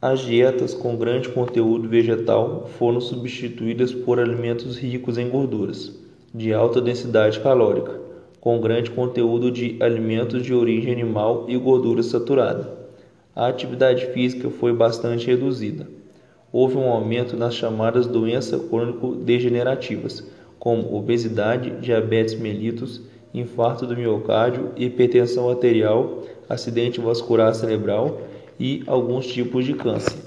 As 0.02 0.18
dietas 0.18 0.74
com 0.74 0.96
grande 0.96 1.28
conteúdo 1.28 1.88
vegetal 1.88 2.68
foram 2.76 3.00
substituídas 3.00 3.94
por 3.94 4.18
alimentos 4.18 4.76
ricos 4.76 5.16
em 5.16 5.30
gorduras 5.30 6.09
de 6.32 6.52
alta 6.52 6.80
densidade 6.80 7.40
calórica, 7.40 8.00
com 8.40 8.60
grande 8.60 8.90
conteúdo 8.90 9.50
de 9.50 9.76
alimentos 9.80 10.42
de 10.42 10.54
origem 10.54 10.92
animal 10.92 11.44
e 11.48 11.56
gordura 11.56 12.02
saturada. 12.02 12.78
A 13.34 13.48
atividade 13.48 14.06
física 14.06 14.48
foi 14.48 14.72
bastante 14.72 15.26
reduzida. 15.26 15.86
houve 16.52 16.76
um 16.76 16.88
aumento 16.88 17.36
nas 17.36 17.54
chamadas 17.54 18.06
doenças 18.06 18.60
crônico-degenerativas, 18.68 20.24
como 20.58 20.94
obesidade, 20.94 21.70
diabetes 21.80 22.34
mellitus, 22.34 23.00
infarto 23.32 23.86
do 23.86 23.96
miocárdio, 23.96 24.72
hipertensão 24.76 25.48
arterial, 25.48 26.24
acidente 26.48 27.00
vascular 27.00 27.54
cerebral 27.54 28.20
e 28.58 28.82
alguns 28.86 29.26
tipos 29.26 29.64
de 29.64 29.74
câncer. 29.74 30.18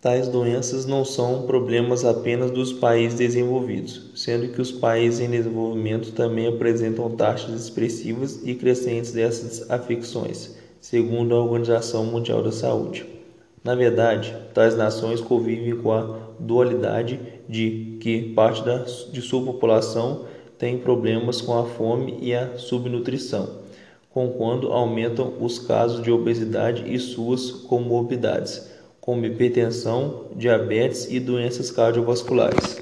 Tais 0.00 0.28
doenças 0.28 0.86
não 0.86 1.04
são 1.04 1.46
problemas 1.46 2.04
apenas 2.04 2.50
dos 2.50 2.72
países 2.72 3.18
desenvolvidos, 3.18 4.10
sendo 4.24 4.48
que 4.48 4.60
os 4.60 4.72
países 4.72 5.20
em 5.20 5.28
desenvolvimento 5.28 6.12
também 6.12 6.46
apresentam 6.46 7.10
taxas 7.10 7.60
expressivas 7.60 8.40
e 8.42 8.54
crescentes 8.54 9.12
dessas 9.12 9.70
afecções, 9.70 10.56
segundo 10.80 11.34
a 11.34 11.42
Organização 11.42 12.06
Mundial 12.06 12.42
da 12.42 12.50
Saúde. 12.50 13.04
Na 13.62 13.74
verdade, 13.74 14.34
tais 14.54 14.74
nações 14.74 15.20
convivem 15.20 15.76
com 15.76 15.92
a 15.92 16.20
dualidade 16.40 17.20
de 17.46 17.98
que 18.00 18.32
parte 18.34 18.64
da, 18.64 18.78
de 18.78 19.20
sua 19.20 19.44
população 19.44 20.24
tem 20.56 20.78
problemas 20.78 21.42
com 21.42 21.58
a 21.58 21.66
fome 21.66 22.16
e 22.22 22.34
a 22.34 22.56
subnutrição, 22.56 23.58
com 24.08 24.30
quando 24.30 24.72
aumentam 24.72 25.34
os 25.38 25.58
casos 25.58 26.02
de 26.02 26.10
obesidade 26.10 26.90
e 26.90 26.98
suas 26.98 27.50
comorbidades, 27.50 28.70
como 29.02 29.26
hipertensão, 29.26 30.28
diabetes 30.34 31.10
e 31.10 31.20
doenças 31.20 31.70
cardiovasculares. 31.70 32.73